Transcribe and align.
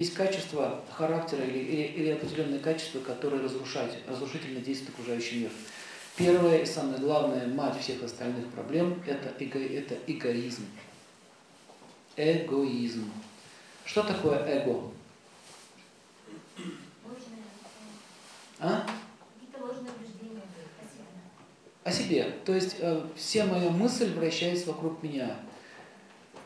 Есть 0.00 0.14
качества 0.14 0.82
характера 0.90 1.44
или, 1.44 1.58
или, 1.58 1.82
или 1.82 2.10
определенные 2.10 2.58
качества, 2.58 2.98
которые 2.98 3.44
разрушают, 3.44 3.96
разрушительно 4.08 4.58
действуют 4.58 4.92
окружающий 4.94 5.40
мир. 5.42 5.50
Первое 6.16 6.62
и 6.62 6.66
самое 6.66 6.98
главное, 6.98 7.46
мать 7.46 7.80
всех 7.80 8.02
остальных 8.02 8.48
проблем, 8.48 9.00
это, 9.06 9.32
эго, 9.38 9.60
это 9.60 9.96
эгоизм. 10.08 10.66
Эгоизм. 12.16 13.08
Что 13.84 14.02
такое 14.02 14.40
эго? 14.40 14.90
А? 18.58 18.86
О 21.84 21.92
себе. 21.92 22.32
То 22.44 22.52
есть 22.52 22.76
э, 22.80 23.06
вся 23.14 23.46
моя 23.46 23.70
мысль 23.70 24.12
вращается 24.12 24.66
вокруг 24.72 25.04
меня. 25.04 25.36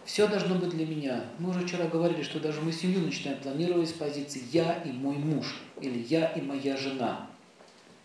Все 0.09 0.27
должно 0.27 0.55
быть 0.55 0.71
для 0.71 0.87
меня. 0.87 1.23
Мы 1.39 1.51
уже 1.51 1.67
вчера 1.67 1.85
говорили, 1.85 2.23
что 2.23 2.41
даже 2.41 2.63
мы 2.63 2.73
семью 2.73 3.01
начинаем 3.01 3.39
планировать 3.41 3.91
с 3.91 3.93
позиции 3.93 4.43
«я 4.51 4.83
и 4.83 4.91
мой 4.91 5.17
муж» 5.17 5.61
или 5.83 5.99
«я 5.99 6.29
и 6.29 6.41
моя 6.41 6.79
жена». 6.79 7.27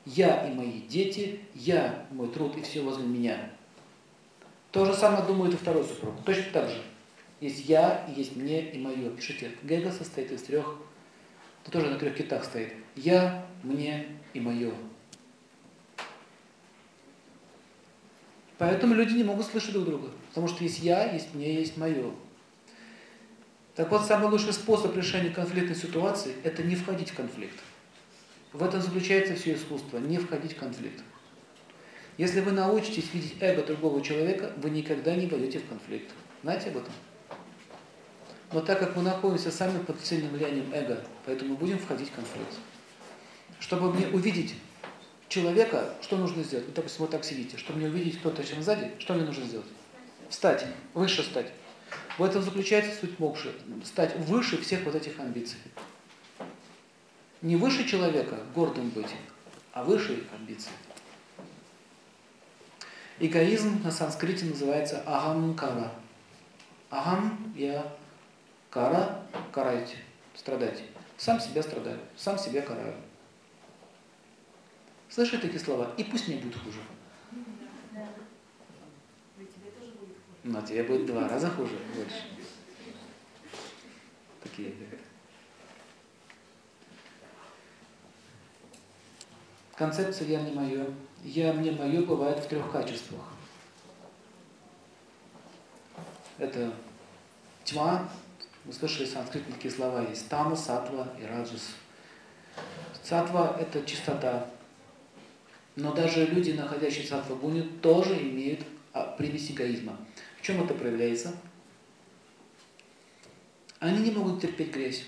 Я 0.05 0.45
и 0.45 0.53
мои 0.53 0.81
дети, 0.81 1.39
я, 1.55 2.05
мой 2.11 2.27
труд 2.27 2.58
и 2.58 2.61
все 2.61 2.81
возле 2.81 3.05
меня. 3.05 3.49
То 4.73 4.84
же 4.84 4.94
самое 4.94 5.25
думает 5.25 5.53
и 5.53 5.58
второй 5.58 5.85
супруг. 5.85 6.13
Точно 6.25 6.44
так 6.52 6.70
же. 6.70 6.81
Есть 7.39 7.70
я, 7.70 8.05
есть 8.13 8.35
мне 8.35 8.70
и 8.70 8.77
мое. 8.77 9.09
Пишите, 9.11 9.52
Гега 9.63 9.89
состоит 9.89 10.30
из 10.33 10.41
трех, 10.41 10.75
это 11.61 11.72
тоже 11.72 11.89
на 11.89 11.97
трех 11.97 12.17
китах 12.17 12.44
стоит. 12.44 12.73
Я, 12.97 13.45
мне 13.63 14.08
и 14.33 14.41
мое. 14.41 14.73
Поэтому 18.58 18.94
люди 18.94 19.13
не 19.13 19.23
могут 19.23 19.45
слышать 19.45 19.72
друг 19.72 19.85
друга. 19.85 20.09
Потому 20.33 20.47
что 20.47 20.63
есть 20.63 20.79
я, 20.79 21.11
есть 21.13 21.35
мне, 21.35 21.53
есть 21.53 21.77
мое. 21.77 22.11
Так 23.75 23.91
вот, 23.91 24.03
самый 24.03 24.31
лучший 24.31 24.51
способ 24.51 24.97
решения 24.97 25.29
конфликтной 25.29 25.75
ситуации– 25.75 26.33
это 26.43 26.63
не 26.63 26.75
входить 26.75 27.11
в 27.11 27.15
конфликт. 27.15 27.59
В 28.51 28.63
этом 28.63 28.81
заключается 28.81 29.35
все 29.35 29.53
искусство– 29.53 29.97
не 29.99 30.17
входить 30.17 30.53
в 30.53 30.59
конфликт. 30.59 31.03
Если 32.17 32.41
вы 32.41 32.52
научитесь 32.52 33.13
видеть 33.13 33.35
эго 33.41 33.63
другого 33.63 34.02
человека, 34.02 34.53
вы 34.58 34.71
никогда 34.71 35.16
не 35.16 35.27
войдете 35.27 35.59
в 35.59 35.67
конфликт. 35.67 36.11
Знаете 36.41 36.69
об 36.69 36.77
этом? 36.77 36.93
Но 38.52 38.61
так 38.61 38.80
как 38.80 38.95
мы 38.95 39.03
находимся 39.03 39.52
сами 39.52 39.83
под 39.83 40.03
сильным 40.03 40.31
влиянием 40.31 40.73
эго, 40.73 41.03
поэтому 41.27 41.55
будем 41.58 41.77
входить 41.77 42.09
в 42.09 42.15
конфликт. 42.15 42.55
Чтобы 43.59 43.93
мне 43.93 44.08
увидеть 44.08 44.55
человека, 45.30 45.93
что 46.02 46.17
нужно 46.17 46.41
сделать? 46.43 46.65
Вы, 46.65 46.73
допустим, 46.73 47.02
вот 47.02 47.11
так 47.11 47.23
сидите. 47.23 47.58
Чтобы 47.58 47.80
мне 47.80 47.88
увидеть 47.88 48.19
кто-то 48.19 48.43
чем 48.43 48.63
сзади, 48.63 48.91
что 48.97 49.13
мне 49.13 49.25
нужно 49.25 49.45
сделать? 49.45 49.67
Встать, 50.34 50.66
выше 50.95 51.22
стать. 51.22 51.52
В 52.17 52.23
этом 52.23 52.42
заключается 52.42 53.00
суть 53.00 53.20
мокши. 53.20 53.53
Стать 53.86 54.16
выше 54.16 54.59
всех 54.59 54.84
вот 54.84 54.95
этих 54.95 55.20
амбиций. 55.20 55.59
Не 57.44 57.56
выше 57.56 57.88
человека, 57.88 58.39
гордым 58.56 58.89
быть, 58.89 59.11
а 59.73 59.84
выше 59.84 60.14
их 60.14 60.23
амбиций. 60.36 60.72
Эгоизм 63.20 63.84
на 63.84 63.92
санскрите 63.92 64.45
называется 64.45 65.04
агам-кара. 65.06 65.92
Агам– 66.89 67.54
я, 67.56 67.94
кара– 68.72 69.23
карайте, 69.52 69.98
страдайте. 70.36 70.86
Сам 71.16 71.39
себя 71.39 71.61
страдаю, 71.61 72.00
сам 72.17 72.39
себя 72.39 72.64
караю. 72.64 72.95
Слышишь 75.09 75.42
такие 75.42 75.59
слова? 75.59 75.94
И 75.95 76.04
пусть 76.04 76.28
мне 76.28 76.38
будет 76.38 76.56
хуже. 76.56 76.80
Но 80.44 80.61
тебе 80.61 80.83
будет 80.83 81.05
два 81.05 81.27
раза 81.27 81.49
хуже, 81.49 81.77
больше. 81.95 82.23
Такие. 84.41 84.73
Концепция 89.75 90.27
«я 90.27 90.41
не 90.41 90.52
мое». 90.52 90.86
«Я 91.23 91.53
мне 91.53 91.71
мое» 91.71 92.02
бывает 92.02 92.39
в 92.39 92.47
трех 92.47 92.69
качествах. 92.71 93.21
Это 96.37 96.73
тьма, 97.64 98.10
вы 98.65 98.73
слышали 98.73 99.05
санскритные 99.05 99.55
такие 99.55 99.73
слова 99.73 100.02
есть, 100.02 100.27
тама, 100.27 100.55
сатва 100.55 101.08
и 101.21 101.25
раджас. 101.25 101.75
Сатва– 103.02 103.55
это 103.60 103.86
чистота, 103.86 104.48
но 105.75 105.93
даже 105.93 106.25
люди, 106.25 106.52
находящиеся 106.52 107.15
в 107.15 107.20
сатвагуне, 107.21 107.64
тоже 107.81 108.15
имеют 108.21 108.61
а, 108.93 109.04
примесь 109.17 109.52
эгоизма. 109.52 109.98
Чем 110.43 110.61
это 110.61 110.73
проявляется? 110.73 111.33
Они 113.80 113.99
не 113.99 114.11
могут 114.11 114.42
терпеть 114.42 114.73
грязь. 114.73 115.05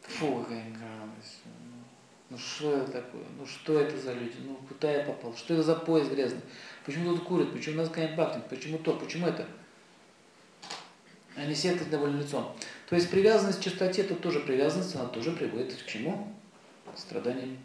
Фу, 0.00 0.42
какая 0.42 0.64
гадость. 0.70 1.42
Ну 2.30 2.38
что 2.38 2.78
это 2.78 2.92
такое? 2.92 3.24
Ну 3.38 3.44
что 3.44 3.78
это 3.78 3.98
за 3.98 4.14
люди? 4.14 4.36
Ну 4.42 4.58
куда 4.66 4.90
я 4.90 5.04
попал? 5.04 5.36
Что 5.36 5.52
это 5.52 5.62
за 5.62 5.76
поезд 5.76 6.10
грязный? 6.10 6.40
Почему 6.86 7.14
тут 7.14 7.24
курят? 7.24 7.52
Почему 7.52 7.76
нас 7.76 7.90
конец 7.90 8.16
пахнет? 8.16 8.48
Почему 8.48 8.78
то? 8.78 8.94
Почему 8.94 9.26
это? 9.26 9.46
Они 11.36 11.54
сидят 11.54 11.90
довольно 11.90 12.20
лицом. 12.22 12.56
То 12.88 12.96
есть 12.96 13.10
привязанность 13.10 13.60
к 13.60 13.64
чистоте, 13.64 14.00
это 14.00 14.14
тоже 14.14 14.40
привязанность, 14.40 14.94
она 14.94 15.06
тоже 15.08 15.32
приводит 15.32 15.74
к 15.74 15.86
чему? 15.86 16.34
страданиям. 16.96 17.58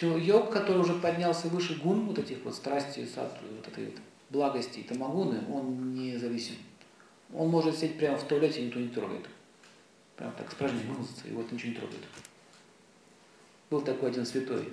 Йог, 0.00 0.52
который 0.52 0.78
уже 0.78 0.94
поднялся 0.94 1.48
выше 1.48 1.80
гун, 1.80 2.06
вот 2.06 2.18
этих 2.18 2.44
вот 2.44 2.54
страсти, 2.54 3.06
вот 3.16 3.68
этой 3.68 3.86
вот 3.86 3.94
благости 4.30 4.80
и 4.80 4.82
тамагуны, 4.82 5.40
он 5.52 5.94
не 5.94 6.16
зависим. 6.16 6.56
Он 7.32 7.48
может 7.48 7.76
сидеть 7.76 7.98
прямо 7.98 8.16
в 8.16 8.24
туалете, 8.24 8.60
и 8.60 8.66
никто 8.66 8.80
не 8.80 8.88
трогает. 8.88 9.26
Прям 10.16 10.32
так 10.32 10.50
с 10.50 10.60
вымазаться, 10.60 11.28
его 11.28 11.42
это 11.42 11.54
ничего 11.54 11.70
не 11.70 11.76
трогает. 11.76 12.02
Был 13.70 13.80
такой 13.80 14.10
один 14.10 14.26
святой, 14.26 14.68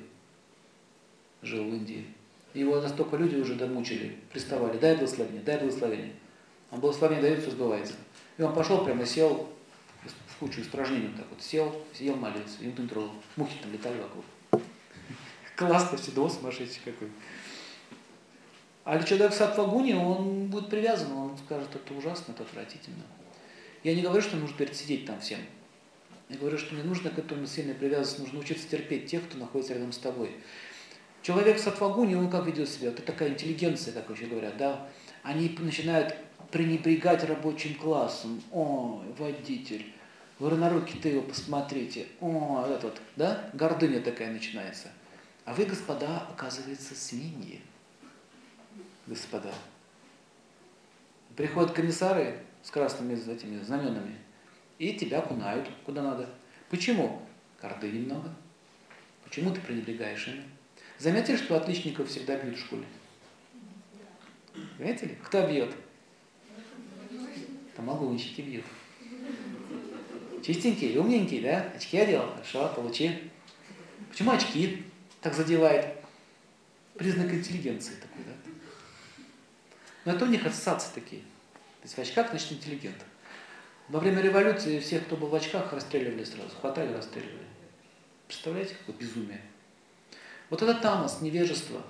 жил 1.41 1.63
в 1.63 1.67
Индии. 1.67 2.05
Его 2.53 2.81
настолько 2.81 3.15
люди 3.15 3.37
уже 3.37 3.55
домучили, 3.55 4.17
приставали, 4.31 4.77
дай 4.77 4.95
благословение, 4.95 5.41
дай 5.41 5.57
благословение. 5.57 6.13
Он 6.69 6.79
благословение 6.79 7.21
дает, 7.21 7.39
все 7.41 7.51
сбывается. 7.51 7.93
И 8.37 8.41
он 8.41 8.53
пошел 8.53 8.83
прямо 8.83 9.05
сел, 9.05 9.49
кучу 10.39 10.61
испражнений 10.61 11.07
вот 11.07 11.17
так 11.17 11.25
вот 11.29 11.41
сел, 11.41 11.83
сидел 11.93 12.15
молился, 12.15 12.57
и 12.61 12.65
никто 12.67 12.81
не 12.81 12.87
трогал. 12.87 13.11
Мухи 13.35 13.57
там 13.61 13.71
летали 13.71 13.99
вокруг. 13.99 14.25
Классно, 15.67 15.97
седо 15.97 16.29
сумасшедший 16.29 16.81
какой. 16.85 17.09
А 18.83 19.01
человек 19.03 19.31
в 19.31 19.35
сатвагуне, 19.35 19.95
он 19.95 20.47
будет 20.47 20.69
привязан, 20.69 21.11
он 21.13 21.37
скажет, 21.37 21.69
это 21.75 21.93
ужасно, 21.93 22.31
это 22.31 22.43
отвратительно. 22.43 23.03
Я 23.83 23.95
не 23.95 24.01
говорю, 24.01 24.21
что 24.21 24.37
нужно 24.37 24.57
пересидеть 24.57 25.05
там 25.05 25.19
всем. 25.19 25.39
Я 26.29 26.37
говорю, 26.37 26.57
что 26.57 26.75
не 26.75 26.83
нужно 26.83 27.09
к 27.09 27.19
этому 27.19 27.45
сильно 27.45 27.73
привязываться, 27.73 28.21
нужно 28.21 28.39
учиться 28.39 28.67
терпеть 28.67 29.07
тех, 29.07 29.23
кто 29.27 29.37
находится 29.37 29.73
рядом 29.73 29.91
с 29.91 29.97
тобой. 29.97 30.31
Человек 31.21 31.57
в 31.57 31.61
сатвагуне, 31.61 32.17
он 32.17 32.29
как 32.29 32.47
ведет 32.47 32.69
себя? 32.69 32.89
Это 32.89 33.01
такая 33.03 33.29
интеллигенция, 33.29 33.93
как 33.93 34.09
вообще 34.09 34.25
говорят, 34.25 34.57
да? 34.57 34.87
Они 35.23 35.55
начинают 35.59 36.15
пренебрегать 36.49 37.23
рабочим 37.23 37.75
классом. 37.75 38.41
О, 38.51 39.03
водитель, 39.17 39.85
вы 40.39 40.49
на 40.55 40.69
руки-то 40.69 41.09
его 41.09 41.21
посмотрите. 41.21 42.07
О, 42.19 42.65
этот, 42.67 42.99
да? 43.15 43.49
Гордыня 43.53 44.01
такая 44.01 44.31
начинается. 44.31 44.87
А 45.51 45.53
вы, 45.53 45.65
господа, 45.65 46.27
оказывается, 46.29 46.95
свиньи. 46.95 47.59
Господа. 49.05 49.53
Приходят 51.35 51.73
комиссары 51.73 52.39
с 52.63 52.71
красными 52.71 53.15
этими 53.15 53.61
знаменами 53.61 54.15
и 54.79 54.93
тебя 54.93 55.19
окунают 55.19 55.69
куда 55.85 56.03
надо. 56.03 56.29
Почему? 56.69 57.21
Гордыни 57.61 58.05
много. 58.05 58.33
Почему 59.25 59.53
ты 59.53 59.59
пренебрегаешь 59.59 60.25
ими? 60.29 60.45
Заметили, 60.97 61.35
что 61.35 61.57
отличников 61.57 62.07
всегда 62.07 62.37
бьют 62.37 62.55
в 62.55 62.61
школе? 62.61 62.85
Заметили? 64.77 65.17
Кто 65.21 65.45
бьет? 65.45 65.75
Там 67.75 67.89
огурчики 67.89 68.39
бьют. 68.39 68.65
Чистенький, 70.45 70.97
умненький, 70.97 71.41
да? 71.41 71.73
Очки 71.75 71.97
одел, 71.97 72.25
хорошо, 72.35 72.73
получи. 72.73 73.29
Почему 74.09 74.31
очки 74.31 74.85
так 75.21 75.33
задевает? 75.33 75.95
Признак 76.95 77.33
интеллигенции 77.33 77.93
такой, 77.95 78.23
да? 78.25 78.33
Но 80.05 80.13
это 80.13 80.25
у 80.25 80.27
них 80.27 80.45
ассоциации 80.45 80.93
такие. 80.93 81.21
То 81.21 81.83
есть 81.83 81.95
в 81.95 81.99
очках, 81.99 82.29
значит, 82.29 82.51
интеллигент. 82.53 82.97
Во 83.87 83.99
время 83.99 84.21
революции 84.21 84.79
всех, 84.79 85.05
кто 85.05 85.15
был 85.15 85.27
в 85.27 85.35
очках, 85.35 85.73
расстреливали 85.73 86.23
сразу. 86.23 86.49
Хватали, 86.59 86.93
расстреливали. 86.93 87.45
Представляете, 88.27 88.75
какое 88.75 88.95
безумие? 88.95 89.41
Вот 90.49 90.61
это 90.61 90.73
тамос, 90.75 91.21
невежество. 91.21 91.81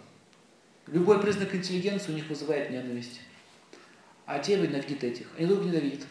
Любой 0.88 1.22
признак 1.22 1.54
интеллигенции 1.56 2.12
у 2.12 2.16
них 2.16 2.28
вызывает 2.28 2.70
ненависть. 2.70 3.22
А 4.26 4.40
те 4.40 4.58
ненавидят 4.58 5.04
этих. 5.04 5.28
Они 5.38 5.46
друг 5.46 5.64
ненавидят. 5.64 6.06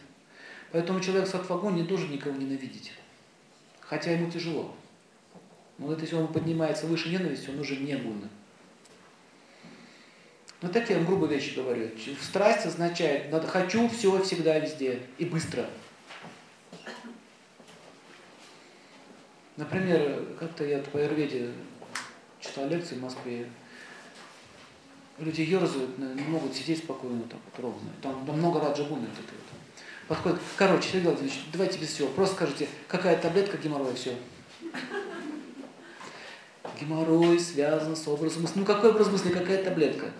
Поэтому 0.71 0.99
человек 1.01 1.27
с 1.27 1.35
отвагон 1.35 1.75
не 1.75 1.83
должен 1.83 2.11
никого 2.11 2.35
ненавидеть. 2.35 2.93
Хотя 3.81 4.11
ему 4.11 4.31
тяжело. 4.31 4.75
Но 5.81 5.87
вот 5.87 5.99
если 5.99 6.15
он 6.15 6.27
поднимается 6.27 6.85
выше 6.85 7.09
ненависти, 7.09 7.49
он 7.49 7.59
уже 7.59 7.75
не 7.75 7.95
гунна. 7.95 8.29
Ну 10.61 10.69
так 10.69 10.87
я 10.91 10.99
грубо 10.99 11.25
вещи 11.25 11.55
говорю. 11.55 11.89
Страсть 12.21 12.67
означает, 12.67 13.31
надо 13.31 13.47
хочу 13.47 13.89
все 13.89 14.21
всегда 14.21 14.59
везде 14.59 14.99
и 15.17 15.25
быстро. 15.25 15.65
Например, 19.57 20.23
как-то 20.39 20.63
я 20.63 20.79
по 20.79 20.99
Айрведе 20.99 21.49
читал 22.39 22.67
лекции 22.69 22.93
в 22.93 23.01
Москве. 23.01 23.49
Люди 25.17 25.41
ерзают, 25.41 25.97
не 25.97 26.21
могут 26.27 26.53
сидеть 26.53 26.77
спокойно, 26.77 27.23
так 27.23 27.39
вот 27.43 27.59
ровно. 27.59 27.89
Там, 28.03 28.23
там 28.27 28.37
много 28.37 28.59
раджагуны 28.59 29.07
вот 29.07 29.17
это 29.17 29.33
вот. 29.33 30.07
Подходит, 30.07 30.39
короче, 30.57 30.89
Сергей 30.89 31.07
Владимирович, 31.07 31.39
давайте 31.51 31.79
без 31.79 31.87
всего. 31.87 32.07
Просто 32.09 32.35
скажите, 32.35 32.67
какая 32.87 33.19
таблетка 33.19 33.57
геморроя, 33.57 33.95
все. 33.95 34.15
Геморрой 36.79 37.39
связан 37.39 37.95
с 37.95 38.07
образом 38.07 38.43
мысли. 38.43 38.59
Ну 38.59 38.65
какой 38.65 38.91
образ 38.91 39.09
мысли, 39.09 39.29
какая 39.29 39.63
таблетка? 39.63 40.11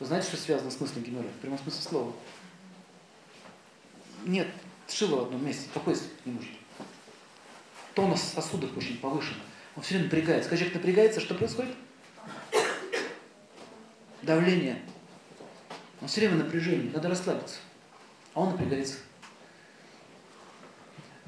Вы 0.00 0.06
знаете, 0.06 0.28
что 0.28 0.36
связано 0.36 0.70
с 0.70 0.80
мыслью 0.80 1.04
геморроя? 1.04 1.32
В 1.32 1.40
прямом 1.40 1.58
смысле 1.58 1.82
слова. 1.82 2.12
Нет, 4.24 4.48
шило 4.88 5.16
в 5.16 5.22
одном 5.24 5.44
месте, 5.44 5.68
покойся 5.72 6.04
не 6.24 6.32
может. 6.32 6.50
Тонус 7.94 8.20
сосудов 8.20 8.76
очень 8.76 8.98
повышен. 8.98 9.36
Он 9.76 9.82
все 9.82 9.94
время 9.94 10.04
напрягается. 10.04 10.48
Когда 10.48 10.64
человек 10.64 10.76
напрягается, 10.76 11.20
что 11.20 11.34
происходит? 11.34 11.74
Давление. 14.22 14.82
Он 16.00 16.08
все 16.08 16.20
время 16.20 16.36
напряжение, 16.36 16.92
надо 16.92 17.08
расслабиться. 17.08 17.56
А 18.34 18.40
он 18.40 18.50
напрягается. 18.50 18.98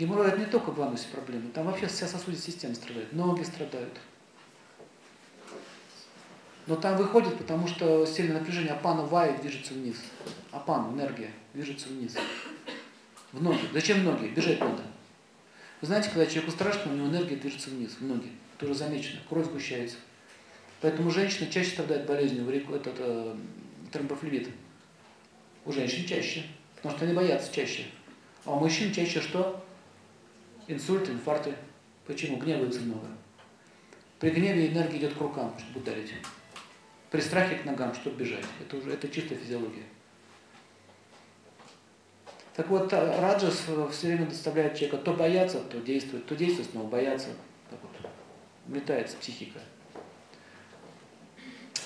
Геморрой 0.00 0.28
это 0.28 0.38
не 0.38 0.46
только 0.46 0.70
в 0.70 0.80
анусе 0.80 1.08
проблема, 1.12 1.50
там 1.50 1.66
вообще 1.66 1.86
вся 1.86 2.08
сосудистая 2.08 2.52
система 2.52 2.74
страдает, 2.74 3.12
ноги 3.12 3.42
страдают. 3.42 4.00
Но 6.66 6.76
там 6.76 6.96
выходит, 6.96 7.36
потому 7.36 7.68
что 7.68 8.06
сильное 8.06 8.38
напряжение, 8.38 8.72
апана 8.72 9.02
вая 9.02 9.36
движется 9.36 9.74
вниз. 9.74 9.96
Апана, 10.52 10.90
энергия, 10.94 11.30
движется 11.52 11.88
вниз. 11.88 12.16
В 13.32 13.42
ноги. 13.42 13.60
Зачем 13.74 14.02
ноги? 14.02 14.28
Бежать 14.28 14.58
надо. 14.60 14.82
Вы 15.82 15.86
знаете, 15.86 16.08
когда 16.08 16.24
человеку 16.24 16.52
страшно, 16.52 16.92
у 16.92 16.96
него 16.96 17.08
энергия 17.08 17.36
движется 17.36 17.68
вниз, 17.68 17.96
в 18.00 18.06
ноги. 18.06 18.30
Тоже 18.56 18.74
замечено. 18.74 19.20
Кровь 19.28 19.46
сгущается. 19.46 19.96
Поэтому 20.80 21.10
женщины 21.10 21.50
чаще 21.50 21.72
страдают 21.72 22.06
болезнью, 22.06 22.48
этот, 22.48 22.94
э, 22.98 23.36
тромбофлебит. 23.92 24.48
У 25.66 25.72
женщин 25.72 26.06
чаще. 26.06 26.46
Потому 26.76 26.96
что 26.96 27.04
они 27.04 27.14
боятся 27.14 27.52
чаще. 27.54 27.84
А 28.46 28.52
у 28.52 28.60
мужчин 28.60 28.94
чаще 28.94 29.20
что? 29.20 29.62
Инсульты, 30.70 31.10
инфаркты. 31.10 31.54
Почему? 32.06 32.36
Гневаются 32.36 32.80
много. 32.80 33.08
При 34.20 34.30
гневе 34.30 34.68
энергия 34.68 34.98
идет 34.98 35.14
к 35.14 35.20
рукам, 35.20 35.52
чтобы 35.58 35.80
ударить. 35.80 36.14
При 37.10 37.20
страхе 37.20 37.56
к 37.56 37.64
ногам, 37.64 37.92
чтобы 37.92 38.16
бежать. 38.16 38.44
Это 38.60 38.76
уже 38.76 38.92
это 38.92 39.08
чистая 39.08 39.36
физиология. 39.36 39.82
Так 42.54 42.68
вот, 42.68 42.92
раджас 42.92 43.64
все 43.90 44.06
время 44.06 44.26
доставляет 44.26 44.76
человека 44.76 44.98
то 44.98 45.12
бояться, 45.14 45.60
то 45.60 45.80
действовать, 45.80 46.26
то 46.26 46.36
действовать, 46.36 46.70
снова 46.70 46.88
бояться. 46.88 47.30
Так 47.68 47.80
вот, 47.82 48.10
летает 48.72 49.08
психика. 49.16 49.58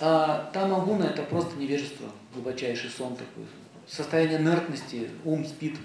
А 0.00 0.50
тамагуна 0.52 1.04
это 1.04 1.22
просто 1.22 1.56
невежество, 1.56 2.10
глубочайший 2.34 2.90
сон 2.90 3.16
такой, 3.16 3.46
состояние 3.86 4.38
инертности, 4.38 5.08
ум 5.24 5.44
спит. 5.46 5.78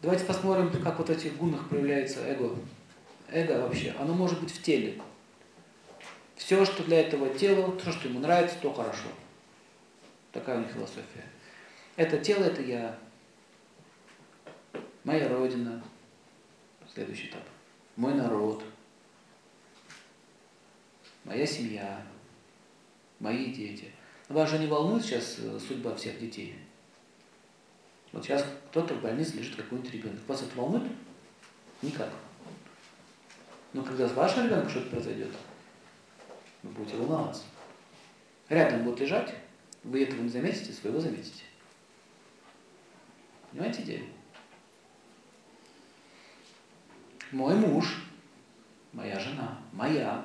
Давайте 0.00 0.24
посмотрим, 0.24 0.70
как 0.82 0.98
вот 0.98 1.08
в 1.08 1.12
этих 1.12 1.36
гунах 1.36 1.68
проявляется 1.68 2.20
эго. 2.20 2.56
Эго 3.30 3.60
вообще, 3.60 3.94
оно 3.98 4.14
может 4.14 4.40
быть 4.40 4.52
в 4.52 4.62
теле. 4.62 5.00
Все, 6.36 6.64
что 6.64 6.84
для 6.84 7.00
этого 7.00 7.28
тела, 7.30 7.72
то, 7.72 7.90
что 7.90 8.08
ему 8.08 8.20
нравится, 8.20 8.56
то 8.62 8.72
хорошо. 8.72 9.08
Такая 10.30 10.58
у 10.58 10.60
них 10.60 10.70
философия. 10.70 11.24
Это 11.96 12.18
тело, 12.18 12.44
это 12.44 12.62
я. 12.62 12.96
Моя 15.02 15.28
родина. 15.28 15.82
Следующий 16.94 17.26
этап. 17.26 17.42
Мой 17.96 18.14
народ. 18.14 18.62
Моя 21.24 21.44
семья. 21.44 22.00
Мои 23.18 23.52
дети. 23.52 23.90
Вас 24.28 24.48
же 24.48 24.58
не 24.58 24.68
волнует 24.68 25.04
сейчас 25.04 25.38
э, 25.38 25.58
судьба 25.58 25.94
всех 25.96 26.20
детей? 26.20 26.56
Вот 28.12 28.24
сейчас 28.24 28.44
кто-то 28.70 28.94
в 28.94 29.02
больнице 29.02 29.36
лежит 29.36 29.56
какой-нибудь 29.56 29.92
ребенок. 29.92 30.20
Вас 30.26 30.42
это 30.42 30.56
волнует? 30.56 30.90
Никак. 31.82 32.10
Но 33.72 33.82
когда 33.82 34.08
с 34.08 34.12
вашим 34.12 34.46
ребенком 34.46 34.70
что-то 34.70 34.90
произойдет, 34.90 35.30
вы 36.62 36.70
будете 36.70 36.96
волноваться. 36.96 37.44
Рядом 38.48 38.84
будет 38.84 39.00
лежать, 39.00 39.34
вы 39.84 40.02
этого 40.02 40.22
не 40.22 40.28
заметите, 40.28 40.72
своего 40.72 41.00
заметите. 41.00 41.44
Понимаете 43.50 43.82
идею? 43.82 44.06
Мой 47.30 47.54
муж, 47.54 48.02
моя 48.92 49.18
жена, 49.20 49.58
моя. 49.72 50.24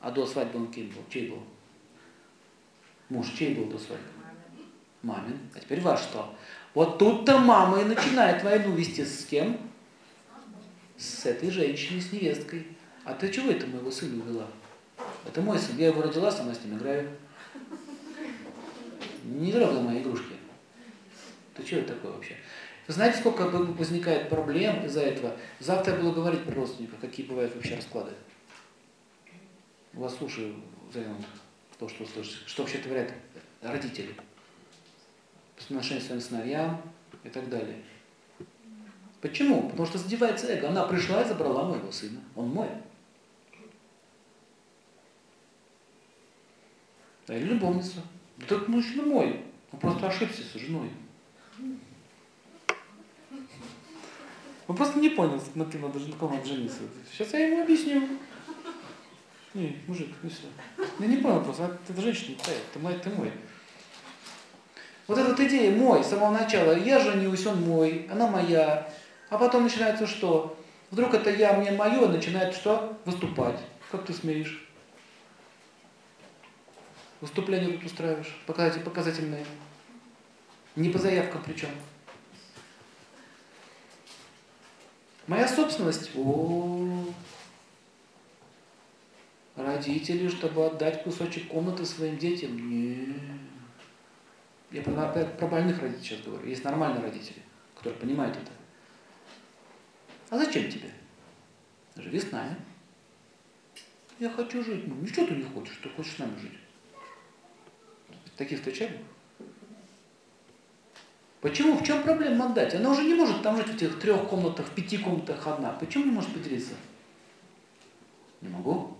А 0.00 0.10
до 0.10 0.26
свадьбы 0.26 0.58
он 0.58 0.70
кем 0.70 0.90
был? 0.90 1.02
Чей 1.08 1.30
был? 1.30 1.42
Муж 3.08 3.30
чей 3.30 3.54
был 3.54 3.64
до 3.66 3.78
свадьбы? 3.78 4.17
Мамин. 5.02 5.38
А 5.54 5.60
теперь 5.60 5.80
ваш 5.80 6.00
что? 6.00 6.34
Вот 6.74 6.98
тут-то 6.98 7.38
мама 7.38 7.80
и 7.80 7.84
начинает 7.84 8.42
войну 8.42 8.74
вести 8.74 9.04
с 9.04 9.24
кем? 9.24 9.58
С 10.96 11.26
этой 11.26 11.50
женщиной, 11.50 12.00
с 12.00 12.12
невесткой. 12.12 12.66
А 13.04 13.14
ты 13.14 13.30
чего 13.30 13.50
это 13.50 13.66
моего 13.66 13.90
сына 13.90 14.22
увела? 14.22 14.46
Это 15.26 15.40
мой 15.40 15.58
сын. 15.58 15.76
Я 15.76 15.88
его 15.88 16.02
родила, 16.02 16.30
сама 16.30 16.54
с 16.54 16.64
ним 16.64 16.78
играю. 16.78 17.08
Не 19.24 19.52
трогай 19.52 19.80
мои 19.80 20.02
игрушки. 20.02 20.34
Ты 21.54 21.66
что 21.66 21.76
это 21.76 21.94
такое 21.94 22.12
вообще? 22.12 22.36
Вы 22.86 22.94
знаете, 22.94 23.18
сколько 23.18 23.42
возникает 23.42 24.28
проблем 24.28 24.84
из-за 24.86 25.02
этого? 25.02 25.36
Завтра 25.60 25.94
я 25.94 26.00
буду 26.00 26.12
говорить 26.12 26.44
про 26.44 26.54
родственников, 26.54 26.98
какие 27.00 27.26
бывают 27.26 27.54
вообще 27.54 27.76
расклады. 27.76 28.12
Вас 29.92 30.16
слушаю, 30.16 30.54
Зайнон, 30.92 31.16
то, 31.78 31.88
что 31.88 32.06
слышите. 32.06 32.38
Что 32.46 32.62
вообще 32.62 32.78
творят 32.78 33.12
родители? 33.62 34.14
По 35.58 35.64
отношению 35.64 36.02
к 36.02 36.06
своим 36.06 36.20
сыновьям 36.20 36.80
и 37.24 37.28
так 37.28 37.48
далее. 37.48 37.82
Почему? 39.20 39.68
Потому 39.68 39.86
что 39.86 39.98
задевается 39.98 40.46
эго. 40.46 40.68
Она 40.68 40.84
пришла 40.84 41.22
и 41.22 41.28
забрала 41.28 41.64
моего 41.64 41.90
сына. 41.90 42.20
Он 42.36 42.48
мой. 42.48 42.68
Да, 47.26 47.36
или 47.36 47.44
любовница. 47.44 48.02
Этот 48.40 48.68
мужчина 48.68 49.02
мой. 49.02 49.44
Он 49.72 49.78
просто 49.78 50.06
ошибся 50.06 50.42
с 50.42 50.54
женой. 50.54 50.90
Он 54.68 54.76
просто 54.76 54.98
не 54.98 55.08
понял, 55.08 55.42
на 55.54 55.64
кем 55.64 55.80
надо, 55.80 55.98
на 55.98 56.16
ком 56.16 56.44
жениться. 56.44 56.80
Сейчас 57.10 57.32
я 57.32 57.48
ему 57.48 57.62
объясню. 57.62 58.06
Не, 59.54 59.76
мужик, 59.86 60.08
не 60.22 60.28
все. 60.28 60.46
Я 60.98 61.06
не 61.06 61.16
понял 61.16 61.42
просто, 61.42 61.66
а 61.66 61.78
ты 61.86 62.00
женщина, 62.00 62.36
ты, 62.44 62.52
ты 62.72 62.78
мой, 62.78 62.94
ты 62.98 63.10
мой. 63.10 63.32
Вот 65.08 65.16
эта 65.16 65.30
вот 65.30 65.40
идея 65.40 65.74
мой 65.74 66.04
с 66.04 66.08
самого 66.08 66.30
начала, 66.30 66.76
я 66.78 67.00
женюсь, 67.00 67.46
он 67.46 67.62
мой, 67.62 68.06
она 68.12 68.26
моя. 68.28 68.92
А 69.30 69.38
потом 69.38 69.62
начинается 69.62 70.06
что? 70.06 70.58
Вдруг 70.90 71.14
это 71.14 71.30
я, 71.30 71.54
мне 71.54 71.72
мое, 71.72 72.06
начинает 72.06 72.54
что? 72.54 72.98
Выступать. 73.06 73.58
Как 73.90 74.04
ты 74.04 74.12
смеешь? 74.12 74.68
Выступление 77.22 77.72
тут 77.72 77.86
устраиваешь, 77.86 78.38
показатели 78.46 78.82
показательные. 78.82 79.46
Не 80.76 80.90
по 80.90 80.98
заявкам 80.98 81.42
причем. 81.44 81.70
Моя 85.26 85.48
собственность. 85.48 86.10
О, 86.16 87.04
родители, 89.56 90.28
чтобы 90.28 90.66
отдать 90.66 91.02
кусочек 91.02 91.48
комнаты 91.48 91.86
своим 91.86 92.18
детям. 92.18 92.70
Не. 92.70 93.47
Я 94.70 94.82
про, 94.82 94.92
про 95.24 95.46
больных 95.46 95.80
родителей 95.80 96.04
сейчас 96.04 96.26
говорю. 96.26 96.46
Есть 96.46 96.64
нормальные 96.64 97.02
родители, 97.02 97.42
которые 97.76 97.98
понимают 97.98 98.36
это. 98.36 98.52
А 100.30 100.38
зачем 100.38 100.70
тебе? 100.70 100.90
Живи 101.96 102.20
с 102.20 102.30
нами. 102.30 102.56
Я 104.18 104.30
хочу 104.30 104.62
жить. 104.62 104.86
Ну, 104.86 104.96
ничего 104.96 105.26
ты 105.26 105.36
не 105.36 105.44
хочешь, 105.44 105.78
ты 105.82 105.88
хочешь 105.88 106.16
с 106.16 106.18
нами 106.18 106.36
жить. 106.38 106.58
Таких 108.36 108.58
встречали? 108.58 109.00
Почему? 111.40 111.76
В 111.76 111.84
чем 111.84 112.02
проблема 112.02 112.46
отдать? 112.46 112.74
Она 112.74 112.90
уже 112.90 113.02
не 113.04 113.14
может 113.14 113.42
там 113.42 113.56
жить 113.56 113.68
в 113.68 113.74
этих 113.74 113.98
трех 114.00 114.28
комнатах, 114.28 114.66
в 114.66 114.74
пяти 114.74 114.98
комнатах 114.98 115.46
одна. 115.46 115.72
Почему 115.72 116.04
не 116.04 116.10
может 116.10 116.32
поделиться? 116.32 116.74
Не 118.40 118.48
могу, 118.48 118.96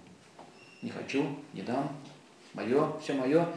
не 0.83 0.91
хочу, 0.91 1.39
не 1.53 1.63
дам. 1.63 1.97
Мое, 2.55 2.99
все 3.01 3.15
мое. 3.15 3.49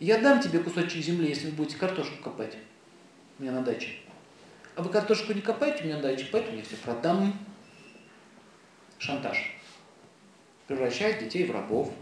Я 0.00 0.16
дам 0.16 0.40
тебе 0.40 0.60
кусочек 0.60 1.04
земли, 1.04 1.28
если 1.28 1.48
вы 1.48 1.52
будете 1.52 1.76
картошку 1.76 2.22
копать 2.24 2.56
у 3.38 3.42
меня 3.42 3.52
на 3.52 3.60
даче. 3.60 3.90
А 4.74 4.82
вы 4.82 4.88
картошку 4.88 5.34
не 5.34 5.42
копаете 5.42 5.82
у 5.82 5.86
меня 5.86 5.96
на 5.96 6.02
даче, 6.02 6.26
поэтому 6.32 6.56
я 6.56 6.62
все 6.62 6.76
продам. 6.76 7.34
Шантаж. 8.98 9.36
превращает 10.66 11.22
детей 11.22 11.44
в 11.46 11.50
рабов. 11.50 11.92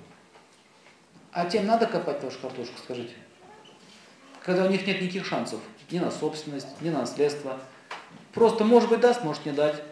А 1.33 1.47
тем 1.47 1.67
надо 1.67 1.87
копать 1.87 2.23
вашу 2.23 2.39
картошку, 2.39 2.79
скажите. 2.79 3.15
Когда 4.45 4.65
у 4.67 4.71
них 4.71 4.87
нет 4.87 5.03
никаких 5.03 5.27
шансов 5.27 5.61
ни 5.91 5.99
на 5.99 6.13
собственность, 6.13 6.81
ни 6.81 6.91
на 6.91 7.01
наследство. 7.01 7.61
Просто, 8.33 8.63
может 8.63 8.91
быть, 8.91 9.01
даст, 9.01 9.25
может 9.25 9.45
не 9.45 9.53
дать. 9.53 9.83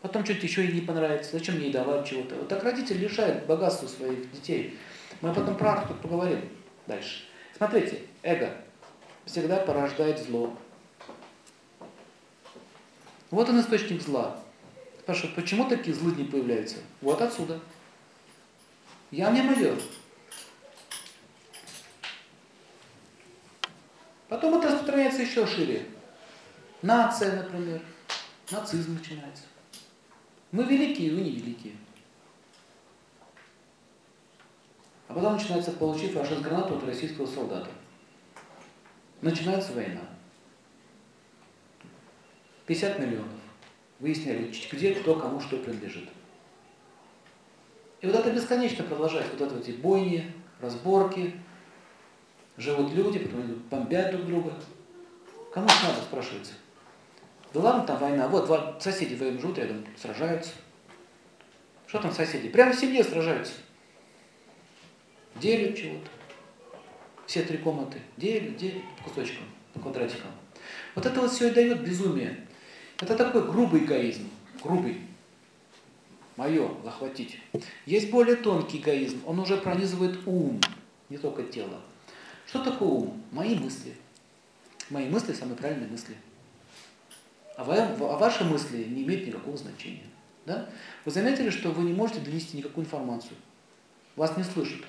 Потом 0.00 0.24
что-то 0.24 0.46
еще 0.46 0.64
и 0.64 0.72
не 0.72 0.80
понравится. 0.80 1.32
Зачем 1.32 1.60
ей 1.60 1.70
давать 1.70 2.08
чего-то? 2.08 2.36
Вот 2.36 2.48
так 2.48 2.64
родители 2.64 2.98
лишают 2.98 3.44
богатства 3.44 3.86
своих 3.86 4.32
детей. 4.32 4.78
Мы 5.20 5.34
потом 5.34 5.56
про 5.56 5.72
арху 5.72 5.92
поговорим 5.94 6.40
дальше. 6.86 7.24
Смотрите, 7.56 8.02
эго 8.22 8.52
всегда 9.24 9.56
порождает 9.56 10.18
зло. 10.18 10.56
Вот 13.30 13.48
он 13.48 13.60
источник 13.60 14.02
зла. 14.02 14.40
Спрашивают, 15.00 15.36
почему 15.36 15.68
такие 15.68 15.94
злыдни 15.94 16.24
появляются? 16.24 16.76
Вот 17.00 17.20
отсюда. 17.20 17.60
Я 19.10 19.30
не 19.30 19.42
мое. 19.42 19.76
Потом 24.28 24.58
это 24.58 24.68
распространяется 24.68 25.22
еще 25.22 25.46
шире. 25.46 25.86
Нация, 26.82 27.42
например. 27.42 27.80
Нацизм 28.50 28.94
начинается. 28.94 29.44
Мы 30.52 30.64
великие, 30.64 31.12
вы 31.14 31.20
не 31.20 31.30
великие. 31.30 31.74
А 35.08 35.14
потом 35.14 35.34
начинается 35.34 35.72
получив 35.72 36.14
фашист 36.14 36.40
гранату 36.40 36.76
от 36.76 36.84
российского 36.84 37.26
солдата. 37.26 37.70
Начинается 39.22 39.72
война. 39.72 40.02
50 42.66 42.98
миллионов. 42.98 43.28
Выясняли, 44.00 44.52
где, 44.72 44.94
кто, 44.94 45.14
кому 45.14 45.40
что 45.40 45.56
принадлежит. 45.56 46.08
И 48.00 48.06
вот 48.06 48.16
это 48.16 48.30
бесконечно 48.30 48.84
продолжается. 48.84 49.32
Вот 49.32 49.40
это 49.40 49.54
вот 49.54 49.66
эти 49.66 49.76
бойни, 49.76 50.32
разборки. 50.60 51.34
Живут 52.56 52.92
люди, 52.92 53.20
потом 53.20 53.62
бомбят 53.70 54.10
друг 54.10 54.26
друга. 54.26 54.52
Кому 55.52 55.66
это 55.66 55.88
надо, 55.88 56.02
спрашивается. 56.02 56.52
Да 57.54 57.60
ладно, 57.60 57.86
там 57.86 57.98
война. 57.98 58.28
Вот 58.28 58.82
соседи 58.82 59.14
вдвоем 59.14 59.40
живут 59.40 59.58
рядом, 59.58 59.86
сражаются. 59.96 60.52
Что 61.86 62.00
там 62.00 62.12
соседи? 62.12 62.48
Прямо 62.48 62.72
в 62.72 62.76
семье 62.76 63.04
сражаются. 63.04 63.54
Делят 65.40 65.76
чего-то. 65.76 66.10
Все 67.26 67.42
три 67.42 67.58
комнаты 67.58 67.98
делят, 68.16 68.56
делят 68.56 68.82
по 68.98 69.10
кусочкам, 69.10 69.44
по 69.74 69.80
квадратикам. 69.80 70.30
Вот 70.94 71.04
это 71.04 71.20
вот 71.20 71.32
все 71.32 71.48
и 71.48 71.54
дает 71.54 71.82
безумие. 71.82 72.46
Это 72.98 73.16
такой 73.16 73.46
грубый 73.46 73.84
эгоизм. 73.84 74.30
Грубый. 74.62 75.00
Мое 76.36 76.70
захватить. 76.84 77.38
Есть 77.84 78.10
более 78.10 78.36
тонкий 78.36 78.78
эгоизм. 78.78 79.22
Он 79.26 79.40
уже 79.40 79.56
пронизывает 79.56 80.18
ум, 80.26 80.60
не 81.08 81.18
только 81.18 81.42
тело. 81.42 81.80
Что 82.46 82.62
такое 82.62 82.88
ум? 82.88 83.22
Мои 83.32 83.54
мысли. 83.54 83.94
Мои 84.90 85.08
мысли 85.08 85.32
самые 85.32 85.56
правильные 85.56 85.88
мысли. 85.88 86.14
А, 87.56 87.64
вы, 87.64 87.74
а 87.76 88.18
ваши 88.18 88.44
мысли 88.44 88.84
не 88.84 89.02
имеют 89.02 89.26
никакого 89.26 89.56
значения. 89.56 90.04
Да? 90.44 90.68
Вы 91.04 91.10
заметили, 91.10 91.50
что 91.50 91.70
вы 91.70 91.82
не 91.84 91.92
можете 91.92 92.20
донести 92.20 92.56
никакую 92.56 92.84
информацию. 92.84 93.36
Вас 94.14 94.36
не 94.36 94.44
слышат. 94.44 94.82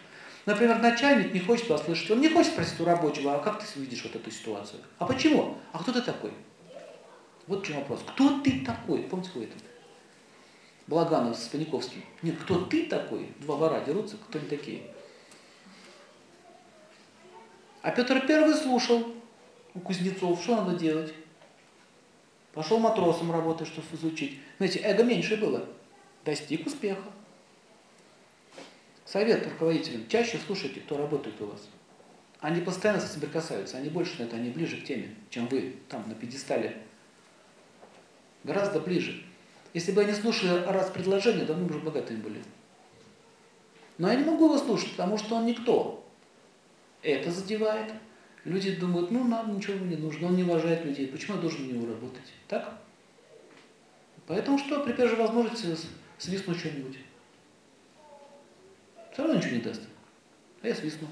Например, 0.48 0.80
начальник 0.80 1.34
не 1.34 1.42
хочет 1.42 1.68
вас 1.68 1.84
слышать. 1.84 2.10
Он 2.10 2.22
не 2.22 2.30
хочет 2.30 2.54
спросить 2.54 2.80
у 2.80 2.86
рабочего, 2.86 3.36
а 3.36 3.40
как 3.40 3.62
ты 3.62 3.80
видишь 3.82 4.02
вот 4.04 4.16
эту 4.16 4.32
ситуацию? 4.32 4.82
А 4.98 5.06
почему? 5.06 5.58
А 5.74 5.80
кто 5.80 5.92
ты 5.92 6.02
такой? 6.02 6.32
Вот 7.48 7.64
в 7.64 7.68
чем 7.68 7.76
вопрос. 7.76 8.00
Кто 8.08 8.40
ты 8.40 8.62
такой? 8.62 9.00
Помните, 9.04 9.30
какой 9.30 9.44
это? 9.44 9.56
Благанов 10.88 11.36
с 11.36 11.50
Паниковским. 11.50 12.02
Нет, 12.22 12.38
кто 12.40 12.64
ты 12.64 12.86
такой? 12.86 13.34
Два 13.40 13.58
вора 13.58 13.82
дерутся, 13.82 14.16
кто 14.16 14.40
они 14.40 14.48
такие? 14.48 14.84
А 17.82 17.92
Петр 17.92 18.26
Первый 18.26 18.56
слушал 18.56 19.06
у 19.74 19.80
кузнецов, 19.82 20.42
что 20.42 20.56
надо 20.56 20.78
делать. 20.78 21.14
Пошел 22.54 22.80
матросом 22.80 23.34
работать, 23.34 23.68
чтобы 23.68 23.86
изучить. 23.92 24.40
Знаете, 24.60 24.80
эго 24.80 25.04
меньше 25.04 25.36
было. 25.36 25.66
Достиг 26.24 26.66
успеха. 26.66 27.04
Совет 29.08 29.48
руководителям. 29.48 30.06
Чаще 30.10 30.38
слушайте, 30.46 30.82
кто 30.82 30.98
работает 30.98 31.42
у 31.42 31.46
вас. 31.46 31.70
Они 32.42 32.60
постоянно 32.60 33.00
соприкасаются, 33.00 33.78
они 33.78 33.90
больше 33.90 34.20
на 34.20 34.26
это, 34.26 34.36
они 34.36 34.50
ближе 34.50 34.82
к 34.82 34.84
теме, 34.84 35.16
чем 35.30 35.48
вы 35.48 35.78
там 35.88 36.08
на 36.10 36.14
пьедестале. 36.14 36.78
Гораздо 38.44 38.82
ближе. 38.82 39.24
Если 39.74 39.94
бы 39.94 40.02
они 40.02 40.12
слушали 40.12 40.62
раз 40.66 40.90
предложение, 40.90 41.46
давно 41.46 41.66
бы 41.66 41.76
уже 41.76 41.86
богатыми 41.86 42.18
были. 42.18 42.44
Но 43.98 44.12
я 44.12 44.16
не 44.16 44.26
могу 44.26 44.46
его 44.46 44.58
слушать, 44.58 44.92
потому 44.92 45.18
что 45.18 45.36
он 45.36 45.46
никто. 45.46 46.06
Это 47.02 47.32
задевает. 47.32 47.94
Люди 48.44 48.76
думают, 48.76 49.10
ну 49.10 49.24
нам 49.24 49.56
ничего 49.56 49.78
не 49.86 49.96
нужно, 49.96 50.28
он 50.28 50.36
не 50.36 50.44
уважает 50.44 50.86
людей, 50.86 51.08
почему 51.08 51.38
я 51.38 51.42
должен 51.42 51.66
на 51.68 51.72
него 51.72 51.88
работать? 51.88 52.34
Так? 52.48 52.78
Поэтому 54.28 54.58
что, 54.58 54.84
при 54.84 54.92
первой 54.94 55.10
же 55.10 55.16
возможности 55.16 55.76
свистну 56.18 56.54
что-нибудь. 56.56 56.98
Все 59.18 59.24
равно 59.24 59.40
ничего 59.40 59.56
не 59.56 59.62
даст. 59.64 59.82
А 60.62 60.68
я 60.68 60.76
свистну. 60.76 61.08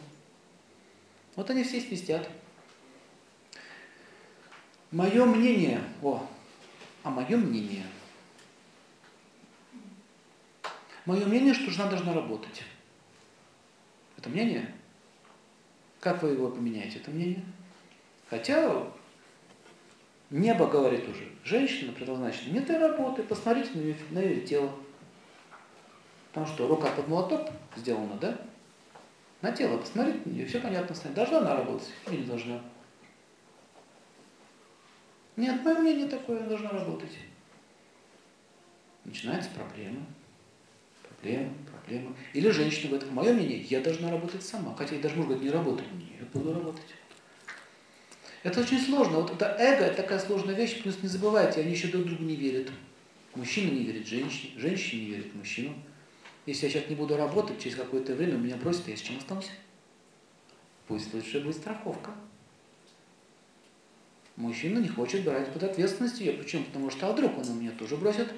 Вот 1.35 1.49
они 1.49 1.63
все 1.63 1.81
свистят. 1.81 2.29
Мое 4.91 5.25
мнение, 5.25 5.81
о, 6.03 6.23
а 7.01 7.09
мое 7.09 7.35
мнение. 7.35 7.83
Мое 11.07 11.25
мнение, 11.25 11.55
что 11.55 11.71
жена 11.71 11.89
должна 11.89 12.13
работать. 12.13 12.61
Это 14.17 14.29
мнение? 14.29 14.71
Как 15.99 16.21
вы 16.21 16.29
его 16.29 16.51
поменяете, 16.51 16.99
это 16.99 17.09
мнение? 17.09 17.43
Хотя 18.29 18.83
небо 20.29 20.67
говорит 20.67 21.09
уже, 21.09 21.27
женщина 21.43 21.91
предназначена 21.91 22.53
не 22.53 22.59
для 22.59 22.87
работы, 22.87 23.23
посмотрите 23.23 23.71
на 23.73 23.79
ее, 23.81 23.95
на 24.11 24.19
ее 24.19 24.41
тело. 24.41 24.71
Потому 26.35 26.53
что 26.53 26.67
рука 26.67 26.91
под 26.91 27.07
молоток 27.07 27.49
сделана, 27.77 28.17
да? 28.17 28.37
На 29.41 29.53
тело 29.53 29.77
посмотрите 29.77 30.19
на 30.25 30.31
нее, 30.31 30.45
все 30.45 30.59
понятно 30.59 30.93
станет. 30.93 31.15
Должна 31.15 31.37
она 31.37 31.55
работать 31.55 31.93
или 32.07 32.17
не 32.17 32.23
должна? 32.25 32.61
Нет, 35.37 35.63
мое 35.63 35.79
мнение 35.79 36.09
такое, 36.09 36.39
она 36.39 36.49
должна 36.49 36.71
работать. 36.71 37.17
Начинается 39.05 39.49
проблема 39.51 40.05
проблема, 41.25 41.53
проблема. 41.71 42.15
Или 42.33 42.49
женщина 42.49 42.89
говорит, 42.89 43.11
мое 43.13 43.33
мнение, 43.33 43.61
я 43.61 43.79
должна 43.79 44.11
работать 44.11 44.43
сама. 44.43 44.75
Хотя 44.75 44.95
я 44.95 45.01
даже 45.01 45.15
муж 45.15 45.27
говорит, 45.27 45.43
не 45.43 45.51
работай. 45.51 45.85
Нет, 45.93 46.27
буду 46.33 46.53
работать. 46.53 46.83
Это 48.43 48.59
очень 48.59 48.81
сложно. 48.81 49.21
Вот 49.21 49.31
это 49.31 49.55
эго, 49.57 49.85
это 49.85 50.03
такая 50.03 50.19
сложная 50.19 50.53
вещь, 50.53 50.83
плюс 50.83 51.01
не 51.01 51.07
забывайте, 51.07 51.61
они 51.61 51.71
еще 51.71 51.87
друг 51.87 52.05
другу 52.05 52.23
не 52.23 52.35
верят. 52.35 52.69
Мужчина 53.33 53.71
не 53.71 53.85
верит 53.85 54.05
женщине, 54.05 54.51
женщина 54.57 54.99
не 54.99 55.05
верит 55.07 55.33
мужчину. 55.33 55.73
Если 56.45 56.67
я 56.67 56.71
сейчас 56.71 56.89
не 56.89 56.95
буду 56.95 57.17
работать, 57.17 57.59
через 57.59 57.75
какое-то 57.75 58.13
время 58.13 58.37
меня 58.37 58.55
бросят, 58.55 58.87
я 58.87 58.95
с 58.95 59.01
чем 59.01 59.17
останусь? 59.17 59.49
Пусть 60.87 61.13
лучше 61.13 61.41
будет 61.41 61.55
страховка. 61.55 62.11
Мужчина 64.35 64.79
не 64.79 64.89
хочет 64.89 65.23
брать 65.23 65.51
под 65.51 65.63
ответственность 65.63 66.19
ее. 66.19 66.33
Почему? 66.33 66.65
Потому 66.65 66.91
что 66.91 67.07
а 67.07 67.13
вдруг 67.13 67.37
он 67.37 67.49
у 67.49 67.53
меня 67.53 67.71
тоже 67.71 67.95
бросит, 67.95 68.31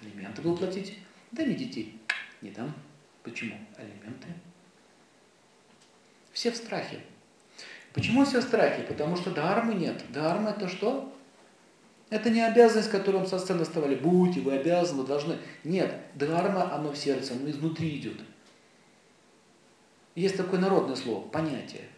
алименты 0.00 0.42
был 0.42 0.56
платить. 0.56 0.98
Да 1.32 1.42
не 1.42 1.54
детей. 1.54 1.98
Не 2.42 2.50
дам. 2.50 2.72
Почему? 3.22 3.56
Алименты. 3.76 4.28
Все 6.32 6.50
в 6.52 6.56
страхе. 6.56 7.00
Почему 7.92 8.24
все 8.24 8.40
в 8.40 8.44
страхе? 8.44 8.82
Потому 8.82 9.16
что 9.16 9.30
дармы 9.30 9.74
нет. 9.74 10.04
Дарма 10.12 10.50
это 10.50 10.68
что? 10.68 11.12
Это 12.10 12.30
не 12.30 12.40
обязанность, 12.40 12.90
которую 12.90 13.26
со 13.26 13.38
сцены 13.38 13.62
оставали. 13.62 13.94
Будьте, 13.94 14.40
вы 14.40 14.54
обязаны, 14.54 15.02
вы 15.02 15.06
должны. 15.06 15.38
Нет, 15.62 15.94
дхарма, 16.14 16.72
оно 16.74 16.92
в 16.92 16.96
сердце, 16.96 17.34
оно 17.34 17.50
изнутри 17.50 17.98
идет. 17.98 18.18
Есть 20.14 20.36
такое 20.36 20.58
народное 20.58 20.96
слово, 20.96 21.28
понятие. 21.28 21.88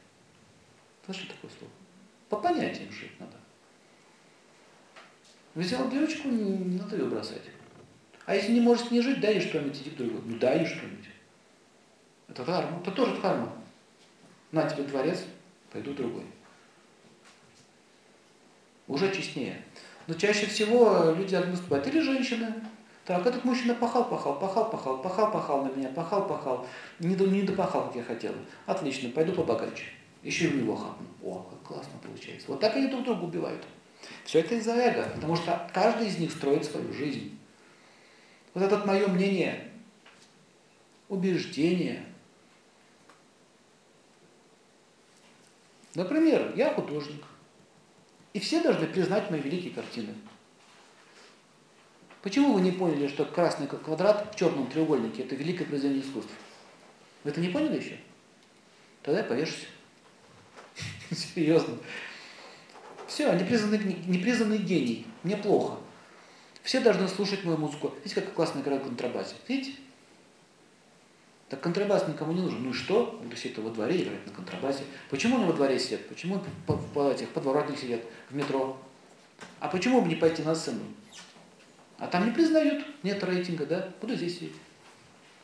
Что 1.09 1.27
такое 1.27 1.51
слово? 1.59 1.73
По 2.29 2.37
понятиям 2.37 2.93
жить 2.93 3.19
надо. 3.19 3.33
Взял 5.55 5.89
девочку, 5.91 6.29
не 6.29 6.79
надо 6.79 6.97
ее 6.97 7.07
бросать. 7.07 7.43
А 8.27 8.37
если 8.37 8.53
не 8.53 8.61
можешь 8.61 8.91
не 8.93 9.01
жить, 9.01 9.21
дай 9.21 9.35
ей 9.35 9.41
что-нибудь, 9.41 9.81
иди 9.81 9.91
к 9.91 9.97
другому. 9.97 10.23
Ну 10.27 10.39
дай 10.39 10.59
ей 10.59 10.67
что-нибудь. 10.67 11.09
Это 12.29 12.45
дхарма, 12.45 12.81
это 12.81 12.93
тоже 12.93 13.17
дхарма. 13.17 13.53
На 14.53 14.69
тебе 14.69 14.85
дворец, 14.85 15.25
пойду 15.73 15.93
другой. 15.95 16.27
Уже 18.87 19.13
честнее. 19.13 19.65
Но 20.11 20.17
чаще 20.17 20.47
всего 20.47 21.15
люди 21.17 21.37
наступают. 21.37 21.87
Или 21.87 22.01
женщины. 22.01 22.53
Так, 23.05 23.25
этот 23.25 23.45
мужчина 23.45 23.77
пахал, 23.77 24.11
пахал, 24.11 24.41
пахал, 24.41 24.69
пахал, 24.69 25.01
пахал, 25.01 25.31
пахал 25.31 25.65
на 25.65 25.69
меня, 25.69 25.89
пахал, 25.91 26.27
пахал. 26.27 26.67
Не, 26.99 27.15
до, 27.15 27.29
не 27.29 27.43
допахал, 27.43 27.87
как 27.87 27.95
я 27.95 28.03
хотела. 28.03 28.35
Отлично, 28.67 29.11
пойду 29.11 29.33
побогаче. 29.33 29.85
Еще 30.25 30.49
и 30.49 30.55
у 30.55 30.57
него 30.63 30.75
хапну. 30.75 31.07
О, 31.23 31.47
как 31.49 31.63
классно 31.63 31.93
получается. 32.03 32.49
Вот 32.49 32.59
так 32.59 32.75
они 32.75 32.89
друг 32.89 33.05
друга 33.05 33.23
убивают. 33.23 33.65
Все 34.25 34.41
это 34.41 34.57
из-за 34.57 34.73
эго, 34.73 35.09
потому 35.15 35.37
что 35.37 35.71
каждый 35.73 36.09
из 36.09 36.19
них 36.19 36.33
строит 36.33 36.65
свою 36.65 36.93
жизнь. 36.93 37.39
Вот 38.53 38.65
это 38.65 38.85
мое 38.85 39.07
мнение. 39.07 39.71
убеждения. 41.09 42.05
Например, 45.95 46.53
я 46.57 46.75
художник, 46.75 47.23
и 48.33 48.39
все 48.41 48.63
должны 48.63 48.87
признать 48.87 49.31
мои 49.31 49.41
великие 49.41 49.73
картины. 49.73 50.15
Почему 52.23 52.53
вы 52.53 52.61
не 52.61 52.71
поняли, 52.71 53.09
что 53.09 53.25
красный 53.25 53.67
квадрат 53.67 54.35
в 54.35 54.39
черном 54.39 54.69
треугольнике– 54.69 55.23
это 55.25 55.35
великое 55.35 55.65
произведение 55.65 56.03
искусства? 56.05 56.35
Вы 57.25 57.31
это 57.31 57.41
не 57.41 57.49
поняли 57.49 57.81
еще? 57.81 57.99
Тогда 59.03 59.21
я 59.21 59.27
повешусь. 59.27 59.67
Серьезно. 61.11 61.79
Все, 63.07 63.33
непризнанный, 63.33 63.97
непризнанный 64.07 64.59
гений. 64.59 65.07
Мне 65.23 65.37
плохо. 65.37 65.79
Все 66.63 66.81
должны 66.81 67.09
слушать 67.09 67.45
мою 67.45 67.57
музыку. 67.57 67.95
Видите, 68.05 68.21
как 68.21 68.35
классно 68.35 68.61
играют 68.61 68.85
контрабасе. 68.85 69.35
Видите? 69.49 69.79
Так 71.51 71.61
контрабас 71.61 72.07
никому 72.07 72.33
не 72.33 72.43
нужен. 72.43 72.63
Ну 72.63 72.71
и 72.71 72.73
что? 72.73 73.19
Буду 73.21 73.35
сидеть 73.35 73.59
во 73.59 73.71
дворе 73.71 74.05
играть 74.05 74.25
на 74.25 74.33
контрабасе. 74.33 74.85
Почему 75.11 75.37
они 75.37 75.47
во 75.47 75.53
дворе 75.53 75.81
сидят? 75.81 76.09
Почему 76.09 76.41
по, 76.65 76.77
по 76.77 77.11
этих 77.11 77.29
подворотных 77.31 77.77
сидят 77.77 78.03
в 78.31 78.37
метро? 78.37 78.81
А 79.59 79.67
почему 79.67 80.01
бы 80.01 80.09
не 80.09 80.15
пойти 80.15 80.43
на 80.43 80.55
сцену? 80.55 80.81
А 81.99 82.07
там 82.07 82.25
не 82.25 82.31
признают, 82.31 82.87
нет 83.03 83.23
рейтинга, 83.25 83.67
да? 83.67 83.93
Буду 84.01 84.15
здесь 84.15 84.37
сидеть. 84.37 84.55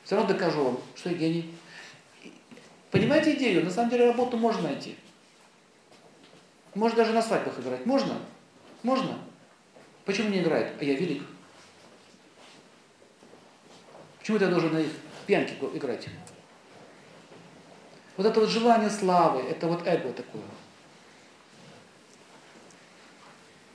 Все 0.04 0.14
равно 0.14 0.32
докажу 0.32 0.62
вам, 0.62 0.78
что 0.94 1.10
я 1.10 1.16
гений. 1.16 1.52
Понимаете 2.92 3.34
идею? 3.34 3.64
На 3.64 3.70
самом 3.70 3.90
деле 3.90 4.06
работу 4.06 4.36
можно 4.36 4.62
найти. 4.62 4.96
Можно 6.76 6.98
даже 6.98 7.14
на 7.14 7.22
свадьбах 7.22 7.58
играть. 7.58 7.84
Можно? 7.84 8.14
Можно. 8.84 9.18
Почему 10.04 10.28
не 10.28 10.38
играет? 10.38 10.80
А 10.80 10.84
я 10.84 10.94
велик. 10.94 11.24
Почему 14.20 14.38
я 14.38 14.46
должен 14.46 14.72
на 14.72 14.78
их 14.78 14.90
пьянке 15.26 15.54
играть? 15.74 16.08
Вот 18.16 18.26
это 18.26 18.40
вот 18.40 18.48
желание 18.48 18.90
славы, 18.90 19.42
это 19.42 19.66
вот 19.66 19.86
эго 19.86 20.12
такое. 20.12 20.42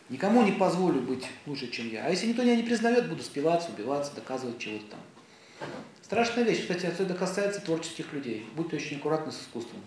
Никому 0.10 0.44
не 0.44 0.52
позволю 0.52 1.02
быть 1.02 1.26
лучше, 1.46 1.70
чем 1.72 1.90
я. 1.90 2.06
А 2.06 2.10
если 2.10 2.28
никто 2.28 2.44
меня 2.44 2.56
не 2.56 2.64
признает, 2.64 3.08
буду 3.08 3.24
спиваться, 3.24 3.70
убиваться, 3.72 4.14
доказывать 4.14 4.58
чего-то 4.58 4.86
там. 4.88 5.00
Страшная 6.02 6.44
вещь, 6.44 6.62
кстати, 6.62 6.86
это 6.86 7.14
касается 7.14 7.62
творческих 7.62 8.12
людей. 8.12 8.46
Будьте 8.56 8.76
очень 8.76 8.98
аккуратны 8.98 9.32
с 9.32 9.42
искусством. 9.42 9.82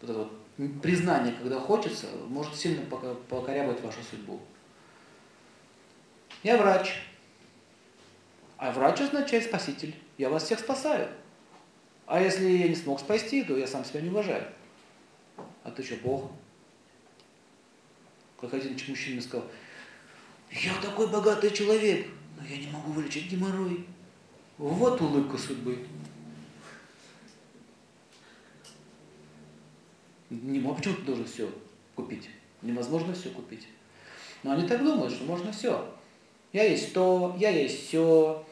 Вот 0.00 0.10
это 0.10 0.18
вот 0.20 0.80
признание, 0.80 1.34
когда 1.34 1.60
хочется, 1.60 2.06
может 2.28 2.54
сильно 2.56 2.82
покорябать 3.28 3.82
вашу 3.82 3.98
судьбу. 4.08 4.40
Я 6.42 6.56
врач. 6.56 7.02
А 8.58 8.72
врач 8.72 9.00
означает 9.00 9.44
спаситель. 9.44 9.94
Я 10.18 10.28
вас 10.28 10.44
всех 10.44 10.58
спасаю. 10.58 11.08
А 12.06 12.20
если 12.20 12.48
я 12.48 12.68
не 12.68 12.74
смог 12.74 12.98
спасти, 12.98 13.44
то 13.44 13.56
я 13.56 13.66
сам 13.66 13.84
себя 13.84 14.00
не 14.00 14.10
уважаю. 14.10 14.44
А 15.62 15.70
ты 15.70 15.82
что, 15.82 15.94
Бог? 15.96 16.30
Как 18.40 18.52
один 18.54 18.76
мужчина 18.88 19.20
сказал, 19.20 19.46
я 20.50 20.72
такой 20.80 21.08
богатый 21.08 21.50
человек, 21.50 22.06
но 22.36 22.46
я 22.46 22.56
не 22.56 22.68
могу 22.68 22.92
вылечить 22.92 23.30
геморрой. 23.30 23.84
Вот 24.56 25.00
улыбка 25.00 25.36
судьбы. 25.36 25.86
Не, 30.30 30.60
а 30.68 30.74
почему 30.74 30.94
ты 30.94 31.02
должен 31.02 31.26
все 31.26 31.50
купить? 31.94 32.28
Невозможно 32.62 33.14
все 33.14 33.30
купить. 33.30 33.68
Но 34.42 34.52
они 34.52 34.66
так 34.66 34.82
думают, 34.82 35.12
что 35.12 35.24
можно 35.24 35.52
все. 35.52 35.94
Я 36.52 36.64
есть 36.64 36.92
то, 36.92 37.36
я 37.38 37.50
есть 37.50 37.86
все. 37.86 38.44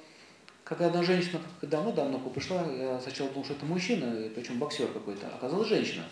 Как 0.67 0.81
одна 0.81 1.01
женщина 1.05 1.41
давно-давно 1.63 2.19
пришла, 2.19 2.67
я 2.73 3.01
сначала 3.01 3.31
думал, 3.31 3.45
что 3.45 3.55
это 3.55 3.65
мужчина, 3.65 4.29
причем 4.35 4.59
боксер 4.59 4.89
какой-то, 4.89 5.29
оказалась 5.29 5.69
женщина. 5.69 6.05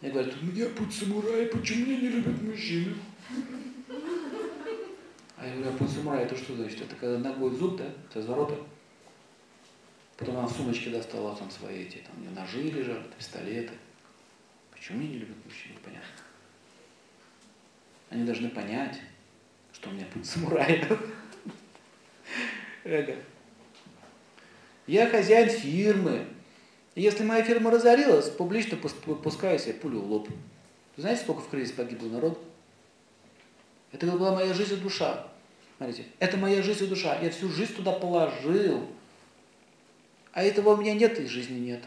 Я 0.00 0.10
говорю, 0.10 0.30
у 0.40 0.44
меня 0.44 0.66
путь 0.68 0.94
самурая, 0.94 1.48
почему 1.48 1.86
меня 1.86 2.00
не 2.02 2.08
любят 2.08 2.40
мужчины? 2.40 2.94
А 5.36 5.44
я 5.44 5.54
говорю, 5.54 5.70
а 5.70 5.76
путь 5.76 5.90
самурая 5.90 6.24
это 6.24 6.36
что 6.36 6.54
значит? 6.54 6.82
Это 6.82 6.94
когда 6.94 7.18
ногой 7.18 7.50
зуб, 7.50 7.78
да? 7.78 7.84
Это 7.86 8.20
разворота. 8.20 8.54
Потом 10.16 10.36
она 10.36 10.46
в 10.46 10.52
сумочке 10.52 10.90
достала 10.90 11.34
там 11.34 11.50
свои 11.50 11.82
эти, 11.82 11.96
там 11.96 12.16
у 12.16 12.20
нее 12.20 12.30
ножи 12.30 12.62
лежали, 12.62 13.02
пистолеты. 13.18 13.72
Почему 14.70 15.00
меня 15.00 15.14
не 15.14 15.18
любят 15.18 15.44
мужчины? 15.44 15.74
Понятно. 15.82 16.08
Они 18.10 18.22
должны 18.22 18.50
понять, 18.50 19.00
что 19.72 19.90
у 19.90 19.92
меня 19.94 20.06
путь 20.12 20.26
самурая. 20.26 20.86
Я 24.86 25.08
хозяин 25.08 25.48
фирмы. 25.48 26.26
Если 26.94 27.22
моя 27.24 27.44
фирма 27.44 27.70
разорилась, 27.70 28.28
публично 28.28 28.76
пускаю 28.76 29.58
себе 29.58 29.74
пулю 29.74 30.00
в 30.00 30.10
лоб. 30.10 30.28
знаете, 30.96 31.22
сколько 31.22 31.42
в 31.42 31.48
кризис 31.48 31.72
погибло 31.72 32.08
народ? 32.08 32.42
Это 33.92 34.06
была 34.06 34.34
моя 34.34 34.52
жизнь 34.54 34.74
и 34.74 34.76
душа. 34.76 35.26
Смотрите, 35.76 36.06
это 36.18 36.36
моя 36.36 36.62
жизнь 36.62 36.84
и 36.84 36.88
душа. 36.88 37.18
Я 37.20 37.30
всю 37.30 37.48
жизнь 37.48 37.74
туда 37.74 37.92
положил. 37.92 38.86
А 40.32 40.42
этого 40.42 40.74
у 40.74 40.76
меня 40.76 40.94
нет, 40.94 41.18
и 41.18 41.26
жизни 41.26 41.58
нет. 41.58 41.82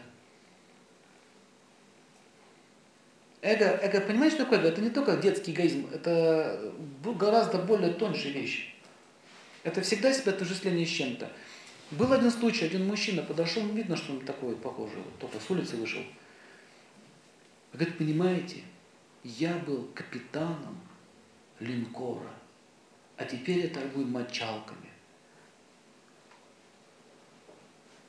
Эго, 3.40 3.66
эго, 3.66 4.00
понимаете, 4.00 4.36
что 4.36 4.44
такое? 4.44 4.60
Это 4.60 4.80
не 4.80 4.90
только 4.90 5.16
детский 5.18 5.52
эгоизм, 5.52 5.86
это 5.92 6.72
гораздо 7.04 7.58
более 7.58 7.92
тоньше 7.92 8.30
вещь. 8.30 8.74
Это 9.64 9.82
всегда 9.82 10.12
себя 10.12 10.32
отождествление 10.32 10.86
с 10.86 10.90
чем-то. 10.90 11.30
Был 11.90 12.12
один 12.12 12.30
случай, 12.30 12.64
один 12.64 12.86
мужчина 12.86 13.22
подошел, 13.22 13.66
видно, 13.68 13.96
что 13.96 14.12
он 14.12 14.20
такой 14.20 14.56
похожий, 14.56 14.96
вот, 14.96 15.18
только 15.18 15.38
с 15.38 15.50
улицы 15.50 15.76
вышел. 15.76 16.02
Говорит, 17.72 17.98
понимаете, 17.98 18.62
я 19.22 19.56
был 19.58 19.88
капитаном 19.94 20.80
линкора, 21.60 22.30
а 23.16 23.24
теперь 23.24 23.60
я 23.60 23.68
торгую 23.68 24.06
мочалками. 24.06 24.90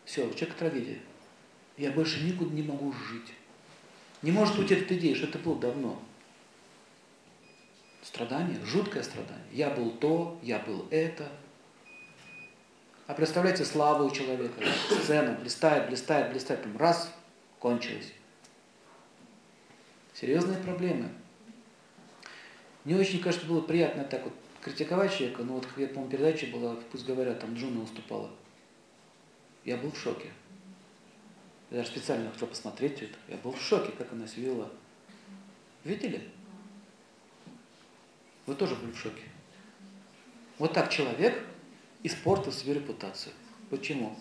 Все, 0.05 0.25
у 0.25 0.33
человека 0.33 0.59
трагедия. 0.59 0.99
Я 1.77 1.91
больше 1.91 2.23
никуда 2.23 2.51
не 2.51 2.63
могу 2.63 2.93
жить. 2.93 3.33
Не 4.21 4.31
может 4.31 4.57
быть 4.57 4.71
этой 4.71 4.97
идеи, 4.97 5.13
что 5.13 5.27
это 5.27 5.39
было 5.39 5.59
давно. 5.59 6.01
Страдание, 8.01 8.63
жуткое 8.65 9.03
страдание. 9.03 9.45
Я 9.51 9.71
был 9.71 9.91
то, 9.91 10.39
я 10.41 10.59
был 10.59 10.88
это. 10.89 11.29
А 13.08 13.13
представляете, 13.13 13.65
слава 13.65 14.04
у 14.04 14.10
человека, 14.10 14.63
сцена, 14.89 15.38
блистает, 15.39 15.89
блистает, 15.89 16.32
блистает, 16.32 16.63
там 16.63 16.76
раз, 16.78 17.13
кончилось. 17.60 18.12
Серьезные 20.13 20.58
проблемы. 20.58 21.10
Мне 22.84 22.98
очень, 22.98 23.20
кажется, 23.22 23.46
было 23.46 23.62
приятно 23.62 24.06
так 24.06 24.24
вот 24.24 24.34
критиковать 24.62 25.15
человека, 25.15 25.44
но 25.44 25.56
вот, 25.56 25.68
я, 25.78 25.88
по-моему, 25.88 26.10
передача 26.10 26.48
была, 26.48 26.76
пусть 26.91 27.06
говорят, 27.06 27.39
там 27.39 27.54
Джуна 27.54 27.82
выступала. 27.82 28.32
Я 29.63 29.78
был 29.78 29.91
в 29.91 29.98
шоке. 29.98 30.32
Я 31.70 31.78
даже 31.78 31.89
специально 31.89 32.32
хотел 32.32 32.48
посмотреть 32.48 33.04
это. 33.04 33.18
Я 33.28 33.38
был 33.38 33.52
в 33.52 33.62
шоке, 33.62 33.91
как 33.91 34.12
она 34.13 34.26
себя 34.28 34.54
вела. 34.54 34.70
Видели? 35.84 36.28
Вы 38.48 38.56
тоже 38.56 38.76
были 38.76 38.91
в 38.91 38.98
шоке. 38.98 39.24
Вот 40.58 40.74
так 40.74 40.89
человек 40.89 41.44
испортил 42.06 42.52
свою 42.52 42.80
репутацию. 42.80 43.34
Почему? 43.70 44.15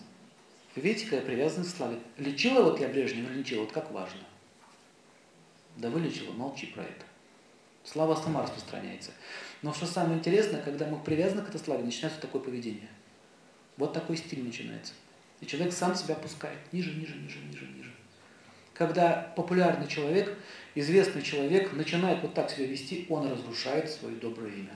Вы 0.75 0.81
видите, 0.81 1.05
какая 1.05 1.21
привязанность 1.21 1.73
к 1.73 1.77
славе. 1.77 1.99
Лечила 2.17 2.63
вот 2.63 2.79
я 2.79 2.87
Брежнева 2.87 3.29
лечила, 3.31 3.61
вот 3.61 3.71
как 3.71 3.91
важно. 3.91 4.21
Да 5.77 5.89
вылечила, 5.89 6.31
молчи 6.33 6.67
про 6.67 6.83
это. 6.83 7.05
Слава 7.83 8.15
сама 8.15 8.41
распространяется. 8.41 9.11
Но 9.61 9.73
что 9.73 9.85
самое 9.85 10.17
интересное, 10.17 10.61
когда 10.61 10.87
мы 10.87 10.97
привязаны 10.97 11.43
к 11.43 11.49
этой 11.49 11.59
славе, 11.59 11.83
начинается 11.83 12.19
такое 12.19 12.41
поведение. 12.41 12.89
Вот 13.77 13.93
такой 13.93 14.17
стиль 14.17 14.43
начинается. 14.43 14.93
И 15.41 15.45
человек 15.45 15.73
сам 15.73 15.95
себя 15.95 16.15
пускает 16.15 16.57
ниже, 16.71 16.91
ниже, 16.93 17.15
ниже, 17.15 17.39
ниже, 17.39 17.67
ниже. 17.67 17.93
Когда 18.73 19.33
популярный 19.35 19.87
человек, 19.87 20.37
известный 20.73 21.21
человек 21.21 21.73
начинает 21.73 22.21
вот 22.21 22.33
так 22.33 22.49
себя 22.49 22.65
вести, 22.65 23.05
он 23.09 23.31
разрушает 23.31 23.89
свое 23.89 24.15
доброе 24.15 24.51
имя. 24.53 24.75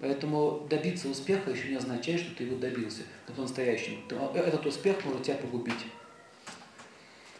Поэтому 0.00 0.66
добиться 0.70 1.08
успеха 1.08 1.50
еще 1.50 1.68
не 1.68 1.76
означает, 1.76 2.20
что 2.20 2.34
ты 2.36 2.44
его 2.44 2.56
добился 2.56 3.02
по-настоящему. 3.26 3.98
Этот 4.34 4.64
успех 4.64 5.04
может 5.04 5.24
тебя 5.24 5.34
погубить. 5.36 5.74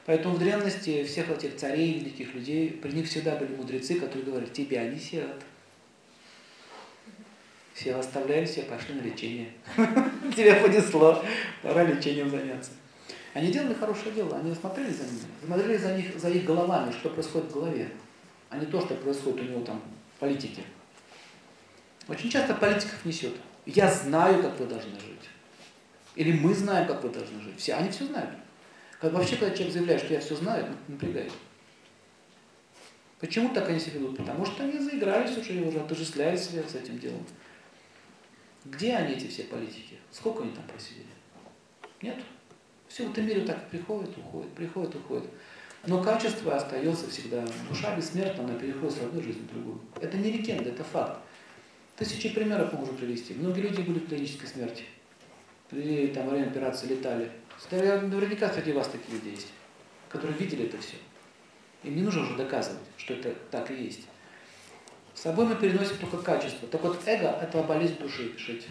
Поэтому 0.07 0.35
в 0.35 0.38
древности 0.38 1.05
всех 1.05 1.31
этих 1.31 1.57
царей, 1.57 1.99
великих 1.99 2.35
людей, 2.35 2.71
при 2.71 2.92
них 2.92 3.07
всегда 3.07 3.37
были 3.37 3.55
мудрецы, 3.55 3.94
которые 3.97 4.25
говорят, 4.25 4.53
тебя 4.53 4.88
не 4.88 4.99
сирот. 4.99 5.42
Все 7.75 7.94
оставляем, 7.94 8.47
все 8.47 8.62
пошли 8.62 8.94
на 8.94 9.03
лечение. 9.03 9.51
Тебя 10.35 10.61
понесло, 10.61 11.23
пора 11.62 11.85
лечением 11.85 12.29
заняться. 12.31 12.73
Они 13.35 13.53
делали 13.53 13.75
хорошее 13.75 14.12
дело, 14.14 14.37
они 14.37 14.53
смотрели 14.53 14.90
за 14.90 15.05
ними, 15.05 15.21
смотрели 15.44 15.77
за, 15.77 15.94
них, 15.94 16.18
за 16.18 16.31
их 16.31 16.44
головами, 16.44 16.90
что 16.90 17.11
происходит 17.11 17.51
в 17.51 17.55
голове, 17.55 17.88
а 18.49 18.57
не 18.57 18.66
то, 18.66 18.81
что 18.81 18.94
происходит 18.94 19.42
у 19.42 19.44
него 19.44 19.61
там 19.61 19.81
в 20.16 20.21
политике. 20.21 20.62
Очень 22.09 22.31
часто 22.31 22.55
политиков 22.55 23.05
несет. 23.05 23.35
Я 23.66 23.90
знаю, 23.92 24.42
как 24.42 24.59
вы 24.59 24.66
должны 24.66 24.92
жить. 24.92 25.29
Или 26.14 26.33
мы 26.33 26.55
знаем, 26.55 26.88
как 26.88 27.03
вы 27.05 27.11
должны 27.11 27.40
жить. 27.42 27.59
Все, 27.59 27.75
они 27.75 27.90
все 27.90 28.07
знают. 28.07 28.31
Как 28.99 29.12
вообще, 29.12 29.37
когда 29.37 29.55
человек 29.55 29.75
заявляет, 29.75 30.03
что 30.03 30.14
я 30.14 30.21
все 30.21 30.35
знаю, 30.35 30.75
напрягает. 30.88 31.33
Почему 33.21 33.53
так 33.53 33.68
они 33.68 33.79
себя 33.79 34.01
ведут? 34.01 34.16
Потому 34.16 34.47
что 34.47 34.64
они 34.64 34.79
заигрались 34.79 35.37
уже, 35.37 35.61
уже 35.61 35.81
отождествляли 35.81 36.37
себя 36.37 36.62
с 36.66 36.75
этим 36.75 36.99
делом. 36.99 37.25
Где 38.64 38.94
они, 38.94 39.14
эти 39.14 39.27
все 39.27 39.44
политики? 39.44 39.99
Сколько 40.11 40.42
они 40.42 40.53
там 40.53 40.64
просидели? 40.64 41.07
Нет. 42.01 42.16
Все 42.88 43.07
в 43.07 43.12
этом 43.12 43.27
мире 43.27 43.42
так 43.42 43.68
приходит, 43.68 44.16
уходит, 44.16 44.53
приходит, 44.55 44.94
уходит. 44.94 45.31
Но 45.87 46.03
качество 46.03 46.57
остается 46.57 47.09
всегда. 47.11 47.44
Душа 47.68 47.94
бессмертна, 47.94 48.44
она 48.44 48.55
переходит 48.55 48.97
с 48.97 49.01
одной 49.01 49.23
жизни 49.23 49.42
в 49.42 49.53
другую. 49.53 49.81
Это 50.01 50.16
не 50.16 50.33
легенда, 50.33 50.71
это 50.71 50.85
факт. 50.85 51.21
Тысячи 51.98 52.28
примеров 52.28 52.72
могу 52.72 52.87
привести. 52.87 53.34
Многие 53.34 53.62
люди 53.62 53.80
были 53.80 53.98
в 53.98 54.08
клинической 54.08 54.48
смерти. 54.48 54.84
Или 55.72 56.06
там 56.08 56.26
во 56.26 56.30
время 56.30 56.46
операции 56.46 56.87
летали. 56.87 57.30
Наверняка 57.72 58.52
среди 58.52 58.72
вас 58.72 58.87
такие 58.87 59.18
люди 59.18 59.30
есть, 59.30 59.48
которые 60.08 60.38
видели 60.38 60.66
это 60.66 60.78
все. 60.78 60.94
Им 61.82 61.96
не 61.96 62.02
нужно 62.02 62.22
уже 62.22 62.37
доказывать, 62.37 62.78
что 62.96 63.14
это 63.14 63.34
так 63.50 63.70
и 63.72 63.74
есть. 63.74 64.06
С 65.12 65.22
собой 65.22 65.46
мы 65.46 65.56
переносим 65.56 65.96
только 65.98 66.18
качество. 66.18 66.68
Так 66.68 66.80
вот, 66.82 67.00
эго– 67.06 67.26
это 67.42 67.61
болезнь 67.64 67.98
души, 67.98 68.28
пишите. 68.28 68.68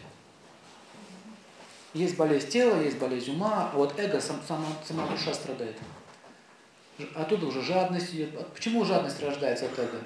Есть 1.93 2.15
болезнь 2.15 2.47
тела, 2.47 2.81
есть 2.81 2.97
болезнь 2.97 3.31
ума, 3.31 3.69
а 3.73 3.75
вот 3.75 3.99
эго, 3.99 4.21
сам, 4.21 4.41
сама, 4.47 4.67
сама 4.85 5.05
душа 5.07 5.33
страдает. 5.33 5.75
Оттуда 7.13 7.47
уже 7.47 7.61
жадность 7.61 8.13
идет. 8.13 8.29
Почему 8.53 8.85
жадность 8.85 9.21
рождается 9.21 9.65
от 9.65 9.77
эго? 9.77 9.99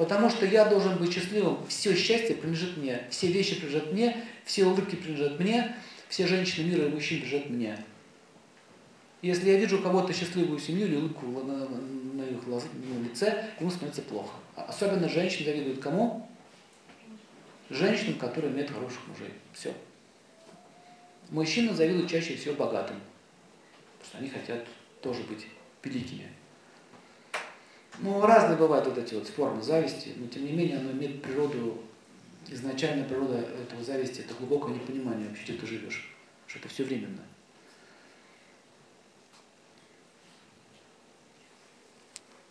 Потому 0.00 0.30
что 0.30 0.46
я 0.46 0.64
должен 0.64 0.96
быть 0.96 1.12
счастливым, 1.12 1.58
все 1.66 1.94
счастье 1.94 2.34
принадлежит 2.34 2.78
мне, 2.78 3.02
все 3.10 3.26
вещи 3.26 3.56
принадлежат 3.56 3.92
мне, 3.92 4.16
все 4.46 4.64
улыбки 4.64 4.94
принадлежат 4.94 5.38
мне, 5.38 5.76
все 6.08 6.26
женщины 6.26 6.70
мира 6.70 6.86
и 6.86 6.88
мужчин 6.88 7.20
принадлежат 7.20 7.50
мне. 7.50 7.84
Если 9.20 9.50
я 9.50 9.58
вижу 9.58 9.82
кого-то 9.82 10.14
счастливую 10.14 10.58
семью 10.58 10.86
или 10.86 10.96
улыбку 10.96 11.26
на, 11.26 11.68
на 11.68 12.22
их 12.22 12.46
на 12.46 13.04
лице, 13.04 13.44
ему 13.60 13.70
становится 13.70 14.00
плохо. 14.00 14.36
А 14.56 14.62
особенно 14.62 15.06
женщины 15.06 15.44
завидуют 15.44 15.80
кому? 15.80 16.26
Женщинам, 17.68 18.14
которые 18.14 18.54
имеют 18.54 18.70
хороших 18.70 19.06
мужей. 19.06 19.34
Все. 19.52 19.74
Мужчины 21.28 21.74
завидуют 21.74 22.10
чаще 22.10 22.36
всего 22.36 22.54
богатым. 22.54 22.96
Потому 23.98 24.08
что 24.08 24.16
они 24.16 24.30
хотят 24.30 24.66
тоже 25.02 25.22
быть 25.24 25.46
великими. 25.84 26.39
Ну, 28.02 28.24
разные 28.24 28.56
бывают 28.56 28.86
вот 28.86 28.96
эти 28.96 29.14
вот 29.14 29.28
формы 29.28 29.62
зависти, 29.62 30.14
но 30.16 30.26
тем 30.26 30.46
не 30.46 30.52
менее 30.52 30.78
оно 30.78 30.90
имеет 30.92 31.22
природу, 31.22 31.82
изначально 32.48 33.04
природа 33.04 33.36
этого 33.36 33.84
зависти, 33.84 34.20
это 34.20 34.32
глубокое 34.34 34.74
непонимание 34.74 35.28
вообще, 35.28 35.52
где 35.52 35.52
ты 35.60 35.66
живешь, 35.66 36.10
что 36.46 36.58
это 36.58 36.68
все 36.68 36.84
временно. 36.84 37.22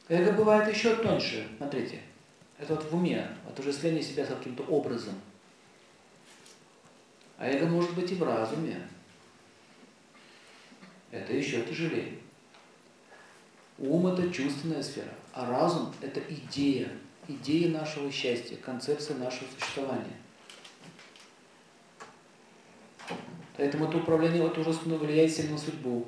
Эго 0.08 0.34
бывает 0.34 0.72
еще 0.72 0.96
тоньше, 0.96 1.48
смотрите. 1.58 2.02
Это 2.60 2.76
вот 2.76 2.84
в 2.84 2.96
уме, 2.96 3.28
отождествление 3.48 4.04
себя 4.04 4.26
с 4.26 4.30
каким-то 4.30 4.64
образом. 4.64 5.16
А 7.38 7.48
эго 7.48 7.66
может 7.66 7.96
быть 7.96 8.12
и 8.12 8.16
в 8.16 8.24
разуме. 8.24 8.88
Это 11.10 11.34
еще 11.34 11.64
тяжелее. 11.64 12.19
Ум– 13.80 14.08
это 14.14 14.32
чувственная 14.32 14.84
сфера, 14.84 15.14
а 15.34 15.50
разум– 15.50 15.94
это 16.02 16.22
идея, 16.30 16.90
идея 17.28 17.70
нашего 17.72 18.12
счастья, 18.12 18.58
концепция 18.58 19.18
нашего 19.18 19.48
существования. 19.58 20.18
Поэтому 23.58 23.86
это 23.86 23.98
управление 23.98 24.42
вот 24.42 24.58
уже 24.58 24.72
влияет 24.72 25.32
сильно 25.32 25.54
на 25.54 25.58
судьбу. 25.58 26.08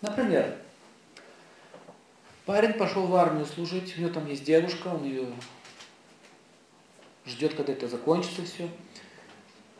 Например, 0.00 0.56
Парень 2.50 2.72
пошел 2.72 3.06
в 3.06 3.14
армию 3.14 3.46
служить, 3.46 3.96
у 3.96 4.00
него 4.00 4.12
там 4.12 4.26
есть 4.26 4.42
девушка, 4.42 4.88
он 4.88 5.04
ее 5.04 5.28
ждет, 7.24 7.54
когда 7.54 7.72
это 7.72 7.86
закончится 7.86 8.42
все. 8.44 8.68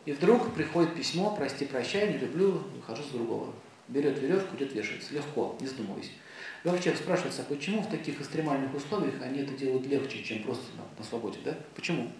И 0.05 0.13
вдруг 0.13 0.53
приходит 0.53 0.95
письмо, 0.95 1.35
прости, 1.35 1.65
прощай, 1.65 2.13
не 2.13 2.19
люблю, 2.19 2.63
выхожу 2.73 3.03
с 3.03 3.07
другого. 3.07 3.53
Берет 3.89 4.19
веревку, 4.19 4.55
идет 4.55 4.71
вешается. 4.71 5.13
Легко, 5.13 5.57
не 5.59 5.67
задумываясь. 5.67 6.11
Вообще 6.63 6.95
спрашивается, 6.95 7.41
а 7.41 7.45
почему 7.45 7.81
в 7.81 7.89
таких 7.89 8.21
экстремальных 8.21 8.73
условиях 8.75 9.15
они 9.21 9.39
это 9.39 9.53
делают 9.53 9.87
легче, 9.87 10.23
чем 10.23 10.43
просто 10.43 10.65
на, 10.77 10.83
на 10.99 11.03
свободе, 11.03 11.39
да? 11.43 11.57
Почему? 11.75 12.11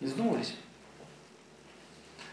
Не 0.00 0.08
задумывались? 0.08 0.54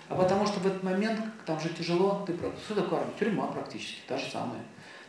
А 0.09 0.15
потому 0.15 0.47
что 0.47 0.59
в 0.59 0.65
этот 0.65 0.81
момент, 0.81 1.21
там 1.45 1.59
же 1.59 1.69
тяжело, 1.69 2.23
ты, 2.25 2.33
что 2.65 2.75
такое 2.75 2.99
армия? 2.99 3.13
Тюрьма 3.19 3.47
практически, 3.47 3.99
та 4.07 4.17
же 4.17 4.29
самая. 4.29 4.61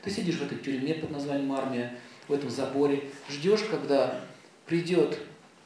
Ты 0.03 0.11
сидишь 0.11 0.37
в 0.37 0.43
этой 0.43 0.59
тюрьме 0.59 0.95
под 0.95 1.11
названием 1.11 1.51
армия, 1.53 1.99
в 2.29 2.33
этом 2.33 2.51
заборе, 2.51 3.05
ждешь, 3.31 3.63
когда 3.71 4.21
придет 4.67 5.19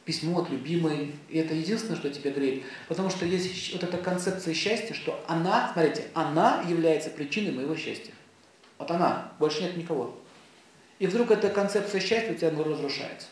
письмо 0.05 0.41
от 0.41 0.51
любимой, 0.51 1.17
и 1.29 1.39
это 1.39 1.53
единственное, 1.53 1.97
что 1.97 2.09
тебя 2.11 2.31
греет. 2.31 2.63
Потому 2.87 3.11
что 3.11 3.27
есть 3.27 3.73
вот 3.73 3.83
эта 3.83 3.99
концепция 3.99 4.55
счастья, 4.55 4.95
что 4.95 5.23
она, 5.27 5.71
смотрите, 5.73 6.07
она 6.15 6.63
является 6.67 7.11
причиной 7.11 7.53
моего 7.53 7.75
счастья. 7.75 8.13
Вот 8.79 8.91
она, 8.91 9.33
больше 9.41 9.63
нет 9.63 9.77
никого. 9.77 10.17
И 10.99 11.07
вдруг 11.07 11.31
эта 11.31 11.51
концепция 11.51 12.01
счастья 12.01 12.33
у 12.33 12.35
тебя 12.35 12.51
разрушается. 12.51 13.29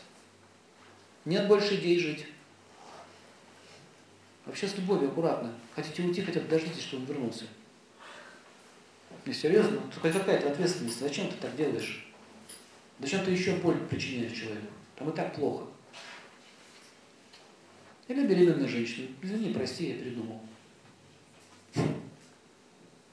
Нет 1.25 1.47
больше 1.47 1.75
идей 1.75 1.99
жить. 1.99 2.25
Вообще 4.45 4.67
с 4.67 4.75
любовью, 4.77 5.09
аккуратно. 5.09 5.51
Хотите 5.75 6.03
уйти, 6.03 6.21
хотя 6.21 6.39
бы 6.39 6.47
дождитесь, 6.47 6.83
чтобы 6.83 7.03
он 7.03 7.09
вернулся. 7.09 7.45
Не 9.25 9.33
серьезно, 9.33 9.81
хоть 9.99 10.13
какая-то 10.13 10.51
ответственность. 10.51 10.99
Зачем 10.99 11.27
ты 11.29 11.35
так 11.37 11.55
делаешь? 11.55 12.07
Зачем 12.99 13.25
ты 13.25 13.31
еще 13.31 13.55
боль 13.55 13.79
причиняешь 13.89 14.37
человеку? 14.37 14.67
Там 14.95 15.09
и 15.09 15.15
так 15.15 15.33
плохо. 15.33 15.65
Или 18.07 18.27
беременная 18.27 18.67
женщина. 18.67 19.07
Извини, 19.23 19.51
прости, 19.51 19.89
я 19.89 19.95
передумал. 19.95 20.39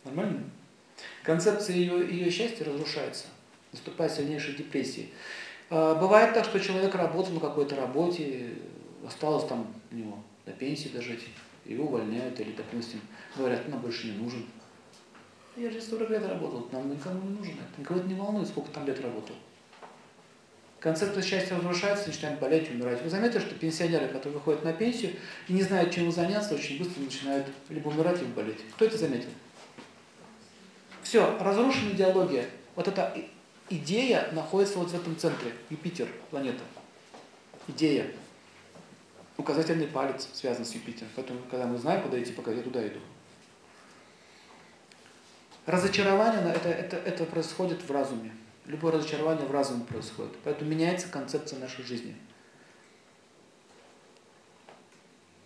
Нормально? 0.05 0.51
Концепция 1.23 1.77
ее, 1.77 2.07
ее 2.07 2.31
счастья 2.31 2.67
разрушается. 2.67 3.29
Наступает 3.73 4.13
сильнейшая 4.13 4.55
депрессия. 4.55 5.07
А, 5.71 5.95
бывает 5.95 6.35
так, 6.35 6.45
что 6.45 6.61
человек 6.61 6.95
работал 6.95 7.33
на 7.33 7.41
какой-то 7.41 7.77
работе, 7.77 8.55
осталось 9.07 9.47
там 9.47 9.67
у 9.91 9.95
него 9.95 10.19
до 10.47 10.53
пенсии 10.53 10.89
дожить, 10.89 11.29
его 11.65 11.87
увольняют 11.87 12.39
или, 12.41 12.53
допустим, 12.53 13.01
говорят, 13.37 13.69
нам 13.69 13.81
больше 13.81 14.09
не 14.09 14.19
нужен. 14.19 14.47
Я 15.57 15.71
же 15.71 15.81
40 15.81 16.11
лет 16.11 16.27
работал, 16.27 16.69
нам 16.73 16.91
никому 16.91 17.29
не 17.29 17.39
нужен. 17.39 17.57
Никого 17.79 18.01
это 18.01 18.09
не 18.09 18.15
волнует, 18.15 18.49
сколько 18.49 18.71
там 18.71 18.87
лет 18.87 19.01
работал 19.01 19.35
концепция 20.83 21.23
счастья 21.23 21.57
разрушается, 21.57 22.09
начинают 22.09 22.41
болеть, 22.41 22.71
умирать. 22.71 23.01
Вы 23.03 23.09
заметили, 23.09 23.39
что 23.39 23.55
пенсионеры, 23.55 24.09
которые 24.09 24.35
выходят 24.35 24.65
на 24.65 24.73
пенсию 24.73 25.13
и 25.49 25.53
не 25.53 25.63
знают, 25.63 25.93
чем 25.93 26.11
заняться, 26.11 26.55
очень 26.55 26.79
быстро 26.79 27.01
начинают 27.01 27.47
либо 27.69 27.89
умирать, 27.89 28.21
либо 28.21 28.43
болеть. 28.43 28.59
Кто 28.75 28.85
это 28.85 28.99
заметил? 28.99 29.31
Все, 31.03 31.39
разрушена 31.39 31.93
идеология. 31.93 32.47
Вот 32.75 32.89
эта 32.89 33.15
идея 33.77 34.31
находится 34.33 34.79
вот 34.79 34.91
в 34.91 34.95
этом 34.95 35.17
центре, 35.17 35.53
Юпитер, 35.71 36.09
планета. 36.31 36.63
Идея. 37.69 38.11
Указательный 39.37 39.87
палец 39.87 40.29
связан 40.33 40.65
с 40.65 40.73
Юпитером. 40.73 41.11
Поэтому, 41.17 41.41
когда 41.51 41.67
мы 41.67 41.79
знаем, 41.79 42.03
куда 42.03 42.23
идти, 42.23 42.33
пока 42.33 42.53
я 42.53 42.63
туда 42.63 42.87
иду. 42.87 43.01
Разочарование, 45.67 46.53
это, 46.53 46.69
это, 46.69 46.97
это 46.97 47.25
происходит 47.25 47.83
в 47.83 47.91
разуме. 47.91 48.33
Любое 48.67 48.93
разочарование 48.93 49.47
в 49.47 49.51
разуме 49.51 49.85
происходит. 49.85 50.33
Поэтому 50.45 50.71
меняется 50.71 51.09
концепция 51.09 51.59
нашей 51.59 51.85
жизни. 51.85 52.17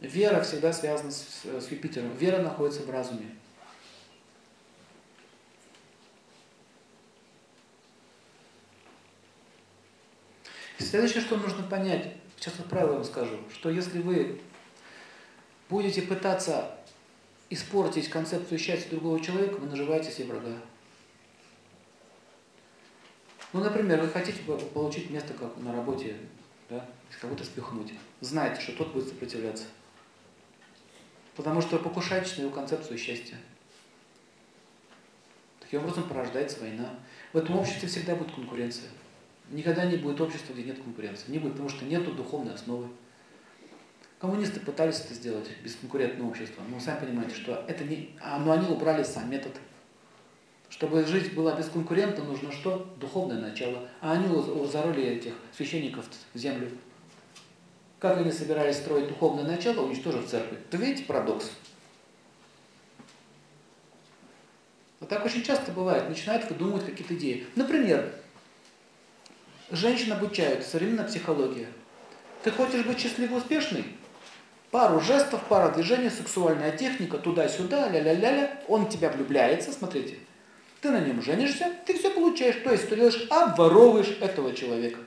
Вера 0.00 0.42
всегда 0.42 0.72
связана 0.72 1.10
с, 1.10 1.44
с 1.44 1.70
Юпитером. 1.70 2.14
Вера 2.16 2.42
находится 2.42 2.82
в 2.82 2.90
разуме. 2.90 3.34
Следующее, 10.84 11.22
что 11.22 11.36
нужно 11.36 11.62
понять, 11.62 12.14
сейчас 12.36 12.54
вот 12.58 12.68
правило 12.68 12.94
вам 12.94 13.04
скажу, 13.04 13.38
что 13.52 13.70
если 13.70 14.00
вы 14.00 14.40
будете 15.68 16.02
пытаться 16.02 16.78
испортить 17.50 18.08
концепцию 18.08 18.58
счастья 18.58 18.90
другого 18.90 19.20
человека, 19.20 19.54
вы 19.54 19.68
наживаете 19.68 20.10
себе 20.10 20.26
врага. 20.26 20.56
Ну, 23.52 23.62
например, 23.62 24.00
вы 24.00 24.08
хотите 24.08 24.40
получить 24.42 25.10
место 25.10 25.32
как 25.32 25.56
на 25.58 25.72
работе, 25.72 26.16
да, 26.68 26.84
кого-то 27.20 27.44
спихнуть. 27.44 27.92
Знаете, 28.20 28.60
что 28.60 28.72
тот 28.72 28.92
будет 28.92 29.08
сопротивляться. 29.08 29.64
Потому 31.36 31.60
что 31.60 31.78
покушаетесь 31.78 32.36
на 32.36 32.42
его 32.42 32.50
концепцию 32.50 32.98
счастья. 32.98 33.36
Таким 35.60 35.80
образом 35.80 36.08
порождается 36.08 36.60
война. 36.60 36.94
В 37.32 37.38
этом 37.38 37.56
обществе 37.56 37.88
всегда 37.88 38.14
будет 38.14 38.34
конкуренция. 38.34 38.88
Никогда 39.50 39.84
не 39.84 39.96
будет 39.96 40.20
общества, 40.20 40.52
где 40.52 40.64
нет 40.64 40.82
конкуренции. 40.82 41.30
Не 41.30 41.38
будет, 41.38 41.52
потому 41.52 41.68
что 41.68 41.84
нет 41.84 42.04
духовной 42.16 42.54
основы. 42.54 42.88
Коммунисты 44.18 44.60
пытались 44.60 45.00
это 45.00 45.14
сделать, 45.14 45.48
бесконкурентное 45.62 46.26
общество, 46.26 46.62
но 46.68 46.80
сами 46.80 47.04
понимаете, 47.04 47.34
что 47.34 47.64
это 47.68 47.84
не... 47.84 48.16
А, 48.20 48.38
но 48.38 48.52
они 48.52 48.66
убрали 48.66 49.02
сам 49.02 49.30
метод. 49.30 49.52
Чтобы 50.70 51.04
жить 51.04 51.34
была 51.34 51.54
бесконкурентно, 51.54 52.24
нужно 52.24 52.50
что? 52.50 52.92
Духовное 52.98 53.38
начало. 53.38 53.88
А 54.00 54.12
они 54.12 54.26
зароли 54.66 55.02
этих 55.04 55.34
священников 55.54 56.06
в 56.32 56.38
землю. 56.38 56.70
Как 57.98 58.18
они 58.18 58.32
собирались 58.32 58.76
строить 58.76 59.08
духовное 59.08 59.44
начало, 59.44 59.86
уничтожив 59.86 60.26
церковь? 60.26 60.58
Вы 60.72 60.78
видите 60.78 61.04
парадокс? 61.04 61.50
Вот 64.98 65.08
так 65.10 65.24
очень 65.24 65.42
часто 65.42 65.72
бывает. 65.72 66.08
Начинают 66.08 66.48
выдумывать 66.50 66.86
какие-то 66.86 67.14
идеи. 67.14 67.46
Например, 67.54 68.12
женщин 69.70 70.12
обучают, 70.12 70.64
современная 70.64 71.04
психология. 71.04 71.68
Ты 72.42 72.50
хочешь 72.50 72.84
быть 72.84 73.00
счастливой, 73.00 73.38
успешной? 73.38 73.84
Пару 74.70 75.00
жестов, 75.00 75.40
пара 75.48 75.72
движений, 75.72 76.10
сексуальная 76.10 76.76
техника, 76.76 77.18
туда-сюда, 77.18 77.88
ля-ля-ля-ля. 77.88 78.60
Он 78.68 78.86
в 78.86 78.88
тебя 78.90 79.10
влюбляется, 79.10 79.72
смотрите. 79.72 80.18
Ты 80.80 80.90
на 80.90 81.00
нем 81.00 81.22
женишься, 81.22 81.72
ты 81.86 81.98
все 81.98 82.10
получаешь. 82.10 82.56
То 82.62 82.72
есть 82.72 82.88
ты 82.88 82.96
делаешь, 82.96 83.26
обворовываешь 83.30 84.18
этого 84.20 84.54
человека. 84.54 85.00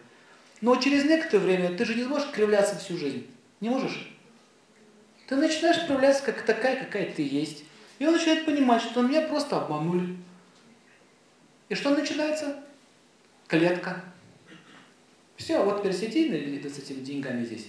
Но 0.62 0.76
через 0.76 1.06
некоторое 1.06 1.44
время 1.44 1.78
ты 1.78 1.86
же 1.86 1.96
не 1.96 2.04
сможешь 2.04 2.30
кривляться 2.32 2.78
всю 2.78 2.98
жизнь. 2.98 3.28
Не 3.62 3.70
можешь? 3.70 4.12
Ты 5.28 5.36
начинаешь 5.36 5.86
проявляться 5.86 6.24
как 6.24 6.42
такая, 6.42 6.84
какая 6.84 7.06
ты 7.06 7.22
есть. 7.22 7.64
И 8.00 8.06
он 8.06 8.14
начинает 8.14 8.46
понимать, 8.46 8.82
что 8.82 9.02
меня 9.02 9.22
просто 9.22 9.58
обманули. 9.58 10.18
И 11.68 11.76
что 11.76 11.92
начинается? 11.92 12.58
Клетка. 13.48 14.04
Все, 15.40 15.64
вот 15.64 15.80
теперь 15.80 15.94
сиди 15.94 16.62
с 16.68 16.78
этими 16.78 17.02
деньгами 17.02 17.46
здесь. 17.46 17.68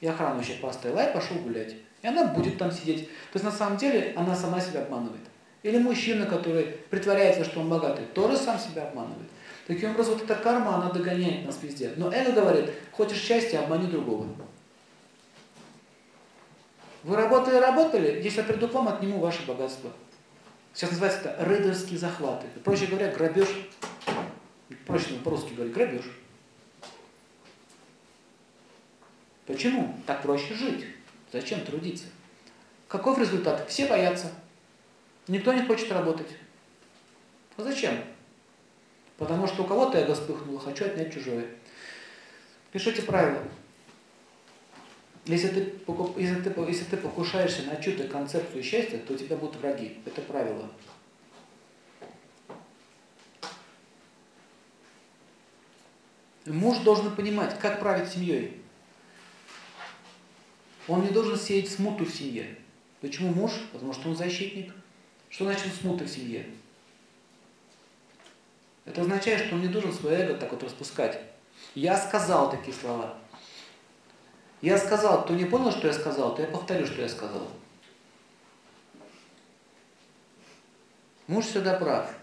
И 0.00 0.06
охрану 0.06 0.40
еще 0.40 0.54
поставила, 0.54 1.08
и 1.08 1.14
пошел 1.14 1.36
гулять. 1.38 1.76
И 2.02 2.06
она 2.06 2.26
будет 2.26 2.58
там 2.58 2.72
сидеть. 2.72 3.06
То 3.06 3.36
есть 3.36 3.44
на 3.44 3.52
самом 3.52 3.78
деле 3.78 4.12
она 4.16 4.34
сама 4.34 4.60
себя 4.60 4.82
обманывает. 4.82 5.22
Или 5.62 5.78
мужчина, 5.78 6.26
который 6.26 6.64
притворяется, 6.90 7.44
что 7.44 7.60
он 7.60 7.70
богатый, 7.70 8.04
тоже 8.06 8.36
сам 8.36 8.58
себя 8.58 8.88
обманывает. 8.88 9.28
Таким 9.68 9.92
образом, 9.92 10.14
вот 10.14 10.24
эта 10.24 10.34
карма, 10.34 10.74
она 10.74 10.90
догоняет 10.90 11.46
нас 11.46 11.58
везде. 11.62 11.92
Но 11.96 12.12
эго 12.12 12.32
говорит, 12.32 12.70
хочешь 12.90 13.22
счастья, 13.22 13.60
обмани 13.60 13.86
другого. 13.86 14.28
Вы 17.04 17.16
работали, 17.16 17.56
работали, 17.56 18.20
если 18.22 18.40
я 18.40 18.44
приду 18.44 18.66
к 18.66 18.74
вам, 18.74 18.88
отниму 18.88 19.20
ваше 19.20 19.46
богатство. 19.46 19.90
Сейчас 20.74 20.90
называется 20.90 21.20
это 21.20 21.48
рейдерские 21.48 21.98
захваты. 21.98 22.46
Проще 22.64 22.86
говоря, 22.86 23.12
грабеж. 23.12 23.48
Проще 24.84 25.14
по-русски 25.22 25.54
говорить, 25.54 25.72
грабеж. 25.72 26.04
Почему? 29.46 29.94
Так 30.06 30.22
проще 30.22 30.54
жить. 30.54 30.86
Зачем 31.32 31.64
трудиться? 31.64 32.04
Каков 32.88 33.18
результат? 33.18 33.68
Все 33.68 33.86
боятся. 33.86 34.30
Никто 35.28 35.52
не 35.52 35.66
хочет 35.66 35.90
работать. 35.92 36.28
А 37.56 37.62
зачем? 37.62 37.94
Потому 39.16 39.46
что 39.46 39.62
у 39.62 39.66
кого-то 39.66 39.98
эго 39.98 40.14
вспыхнуло, 40.14 40.58
хочу 40.58 40.84
отнять 40.86 41.12
чужое. 41.12 41.46
Пишите 42.72 43.02
правила. 43.02 43.42
Если 45.26 45.48
ты, 45.48 45.74
если, 46.16 46.40
ты, 46.42 46.60
если 46.68 46.84
ты 46.84 46.96
покушаешься 46.96 47.62
на 47.62 47.76
чью-то 47.76 48.08
концепцию 48.08 48.62
счастья, 48.62 48.98
то 48.98 49.14
у 49.14 49.16
тебя 49.16 49.36
будут 49.36 49.56
враги. 49.56 49.98
Это 50.04 50.20
правило. 50.20 50.68
Муж 56.44 56.78
должен 56.78 57.14
понимать, 57.16 57.58
как 57.58 57.80
править 57.80 58.10
семьей. 58.10 58.63
Он 60.88 61.02
не 61.02 61.10
должен 61.10 61.38
сеять 61.38 61.70
смуту 61.70 62.04
в 62.04 62.10
семье. 62.10 62.58
Почему 63.00 63.32
муж? 63.32 63.52
Потому 63.72 63.92
что 63.92 64.08
он 64.08 64.16
защитник. 64.16 64.72
Что 65.30 65.44
значит 65.44 65.72
смута 65.74 66.04
в 66.04 66.08
семье? 66.08 66.46
Это 68.84 69.00
означает, 69.00 69.46
что 69.46 69.54
он 69.54 69.62
не 69.62 69.68
должен 69.68 69.92
свое 69.92 70.18
эго 70.18 70.34
так 70.34 70.52
вот 70.52 70.62
распускать. 70.62 71.20
Я 71.74 71.96
сказал 71.96 72.50
такие 72.50 72.74
слова. 72.74 73.16
Я 74.60 74.78
сказал, 74.78 75.24
кто 75.24 75.34
не 75.34 75.44
понял, 75.44 75.70
что 75.70 75.86
я 75.86 75.92
сказал, 75.92 76.34
то 76.34 76.42
я 76.42 76.48
повторю, 76.48 76.86
что 76.86 77.02
я 77.02 77.08
сказал. 77.08 77.48
Муж 81.26 81.46
всегда 81.46 81.78
прав. 81.78 82.14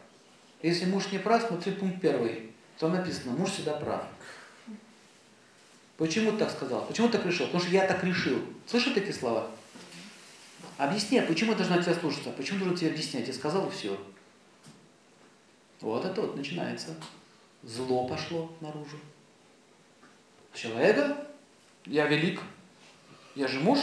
Если 0.62 0.86
муж 0.86 1.12
не 1.12 1.18
прав, 1.18 1.44
смотри 1.48 1.72
пункт 1.74 2.00
первый. 2.02 2.52
Там 2.78 2.94
написано, 2.94 3.34
муж 3.34 3.50
всегда 3.52 3.74
прав. 3.74 4.06
Почему 6.02 6.32
ты 6.32 6.38
так 6.40 6.50
сказал? 6.50 6.84
Почему 6.88 7.10
ты 7.10 7.20
так 7.20 7.28
решил? 7.28 7.46
Потому 7.46 7.64
что 7.64 7.72
я 7.72 7.86
так 7.86 8.04
решил. 8.04 8.44
Слышишь 8.66 8.96
такие 8.96 9.14
слова? 9.14 9.52
Объясни, 10.80 11.20
а 11.20 11.28
почему 11.28 11.52
я 11.52 11.58
должна 11.58 11.80
тебя 11.80 11.94
слушаться? 11.94 12.32
Почему 12.32 12.58
должен 12.58 12.76
тебе 12.76 12.90
объяснять? 12.90 13.28
Я 13.28 13.34
сказал 13.36 13.70
все. 13.70 13.96
Вот 15.80 16.04
это 16.04 16.22
вот 16.22 16.36
начинается. 16.36 16.96
Зло 17.62 18.08
пошло 18.08 18.52
наружу. 18.62 18.98
Человека 20.56 21.16
я 21.86 22.08
велик, 22.08 22.42
я 23.36 23.48
же 23.48 23.60
муж, 23.60 23.78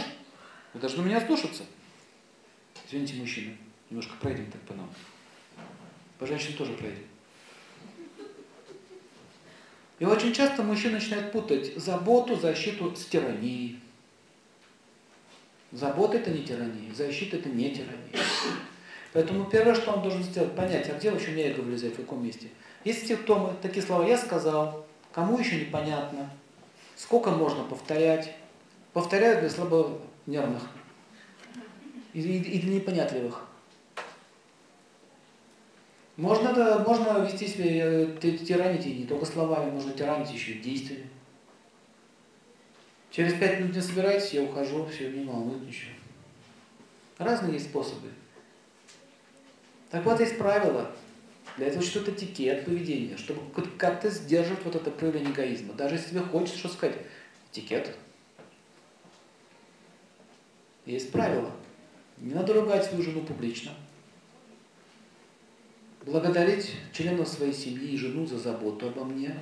вы 0.74 0.80
должны 0.80 1.04
меня 1.04 1.24
слушаться. 1.24 1.62
Извините, 2.88 3.14
мужчины, 3.14 3.56
немножко 3.90 4.14
пройдем 4.20 4.50
так 4.50 4.60
по 4.62 4.74
нам. 4.74 4.90
По 6.18 6.26
женщинам 6.26 6.58
тоже 6.58 6.72
пройдем. 6.72 7.06
И 9.98 10.04
очень 10.04 10.32
часто 10.32 10.62
мужчина 10.62 10.94
начинает 10.94 11.32
путать 11.32 11.76
заботу, 11.76 12.36
защиту 12.36 12.94
с 12.94 13.04
тиранией. 13.04 13.80
Забота 15.72 16.18
это 16.18 16.30
не 16.30 16.44
тирания, 16.44 16.94
защита 16.94 17.36
это 17.36 17.48
не 17.48 17.70
тирания. 17.70 18.24
Поэтому 19.12 19.44
первое, 19.46 19.74
что 19.74 19.92
он 19.92 20.02
должен 20.02 20.22
сделать, 20.22 20.54
понять, 20.54 20.88
а 20.88 20.94
где 20.94 21.10
вообще 21.10 21.30
мне 21.30 21.50
эго 21.50 21.60
влезает, 21.60 21.94
в 21.94 21.98
каком 21.98 22.24
месте. 22.24 22.48
Есть 22.84 23.06
симптомы, 23.06 23.54
такие 23.60 23.84
слова 23.84 24.04
«я 24.04 24.16
сказал», 24.16 24.86
«кому 25.12 25.38
еще 25.38 25.60
непонятно», 25.60 26.30
Сколько 26.98 27.30
можно 27.30 27.62
повторять? 27.62 28.34
Повторяют 28.92 29.38
для 29.38 29.50
слабонервных 29.50 30.64
и, 32.12 32.20
и 32.20 32.58
для 32.60 32.74
непонятливых. 32.74 33.47
Можно, 36.18 36.52
да, 36.52 36.80
можно 36.80 37.24
вести 37.24 37.46
себя, 37.46 38.06
тиранить 38.20 38.84
и 38.84 38.92
не 38.92 39.06
только 39.06 39.24
словами, 39.24 39.70
можно 39.70 39.92
тиранить 39.92 40.32
еще 40.32 40.54
и 40.54 40.58
действиями. 40.58 41.08
Через 43.12 43.34
пять 43.34 43.60
минут 43.60 43.76
не 43.76 43.80
собирайтесь, 43.80 44.32
я 44.32 44.42
ухожу, 44.42 44.84
все, 44.86 45.12
не 45.12 45.24
волнует 45.24 45.62
ничего. 45.62 45.92
Разные 47.18 47.52
есть 47.52 47.66
способы. 47.66 48.08
Так 49.90 50.04
вот, 50.04 50.18
есть 50.18 50.38
правила. 50.38 50.90
Для 51.56 51.68
этого 51.68 51.84
что-то 51.84 52.10
этикет 52.10 52.64
поведения, 52.64 53.16
чтобы 53.16 53.40
как-то 53.78 54.10
сдерживать 54.10 54.64
вот 54.64 54.74
это 54.74 54.90
проявление 54.90 55.30
эгоизма. 55.30 55.74
Даже 55.74 55.94
если 55.94 56.10
тебе 56.10 56.20
хочется 56.20 56.58
что 56.58 56.68
сказать, 56.68 56.98
этикет. 57.52 57.96
Есть 60.84 61.12
правила. 61.12 61.52
Не 62.16 62.34
надо 62.34 62.54
ругать 62.54 62.86
свою 62.86 63.04
жену 63.04 63.22
публично. 63.22 63.70
Благодарить 66.08 66.74
членов 66.94 67.28
своей 67.28 67.52
семьи 67.52 67.90
и 67.90 67.96
жену 67.98 68.24
за 68.24 68.38
заботу 68.38 68.86
обо 68.86 69.04
мне. 69.04 69.38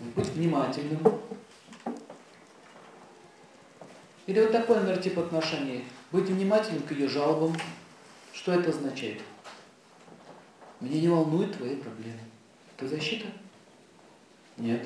Быть 0.00 0.26
внимательным. 0.30 0.98
Или 4.26 4.40
вот 4.40 4.50
такой, 4.50 4.80
наверное, 4.80 5.00
тип 5.00 5.16
отношений. 5.20 5.84
Быть 6.10 6.24
внимательным 6.24 6.82
к 6.82 6.90
ее 6.90 7.06
жалобам, 7.06 7.54
что 8.32 8.54
это 8.54 8.70
означает? 8.70 9.22
Меня 10.80 11.00
не 11.00 11.08
волнуют 11.08 11.56
твои 11.56 11.76
проблемы. 11.76 12.18
Это 12.76 12.88
защита? 12.88 13.28
Нет. 14.56 14.84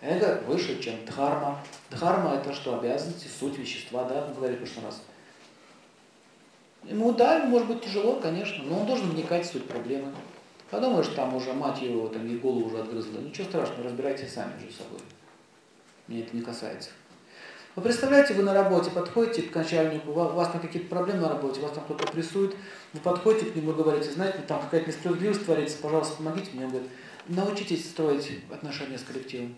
Эго 0.00 0.42
выше, 0.48 0.82
чем 0.82 1.04
дхарма. 1.04 1.62
Дхарма 1.90 2.34
это 2.34 2.52
что? 2.52 2.80
Обязанности, 2.80 3.28
суть 3.28 3.56
вещества, 3.56 4.02
да, 4.02 4.26
мы 4.26 4.34
говорили 4.34 4.56
в 4.56 4.62
прошлый 4.62 4.86
раз. 4.86 5.00
Ему, 6.88 7.12
да, 7.12 7.38
ему 7.38 7.48
может 7.48 7.68
быть 7.68 7.84
тяжело, 7.84 8.16
конечно, 8.20 8.62
но 8.64 8.80
он 8.80 8.86
должен 8.86 9.10
вникать 9.10 9.44
в 9.44 9.52
суть 9.52 9.66
проблемы. 9.66 10.12
Подумаешь, 10.70 11.08
там 11.08 11.34
уже 11.34 11.52
мать 11.52 11.82
его, 11.82 12.08
там 12.08 12.26
ей 12.26 12.38
голову 12.38 12.66
уже 12.66 12.78
отгрызла. 12.78 13.18
Ничего 13.18 13.46
страшного, 13.46 13.84
разбирайтесь 13.84 14.32
сами 14.32 14.52
между 14.54 14.72
собой. 14.72 15.00
Мне 16.06 16.20
это 16.20 16.36
не 16.36 16.42
касается. 16.42 16.90
Вы 17.74 17.82
представляете, 17.82 18.34
вы 18.34 18.42
на 18.42 18.54
работе 18.54 18.90
подходите 18.90 19.42
к 19.42 19.54
начальнику, 19.54 20.10
у 20.10 20.14
вас 20.14 20.48
там 20.48 20.60
какие-то 20.60 20.88
проблемы 20.88 21.20
на 21.20 21.28
работе, 21.28 21.60
вас 21.60 21.72
там 21.72 21.84
кто-то 21.84 22.10
прессует, 22.10 22.56
вы 22.94 23.00
подходите 23.00 23.50
к 23.50 23.56
нему 23.56 23.72
и 23.72 23.74
говорите, 23.74 24.10
знаете, 24.10 24.38
там 24.48 24.62
какая-то 24.62 24.88
несправедливость 24.88 25.44
творится, 25.44 25.76
пожалуйста, 25.82 26.16
помогите 26.16 26.52
мне. 26.54 26.64
Он 26.64 26.70
говорит, 26.70 26.90
научитесь 27.28 27.84
строить 27.84 28.30
отношения 28.50 28.96
с 28.96 29.02
коллективом. 29.02 29.54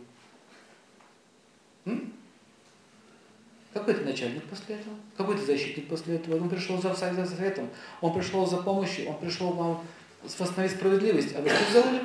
Какой 3.89 4.03
ты 4.03 4.07
начальник 4.11 4.45
после 4.45 4.75
этого? 4.75 4.95
Какой 5.17 5.35
ты 5.35 5.47
защитник 5.47 5.89
после 5.89 6.17
этого? 6.17 6.37
Он 6.37 6.51
пришел 6.51 6.79
за, 6.79 6.95
советом, 6.95 7.71
он 8.03 8.13
пришел 8.13 8.45
за 8.45 8.59
помощью, 8.59 9.09
он 9.09 9.19
пришел 9.19 9.51
вам 9.51 9.83
восстановить 10.23 10.77
справедливость, 10.77 11.35
а 11.35 11.41
вы 11.41 11.49
что 11.49 11.71
сделали? 11.71 12.03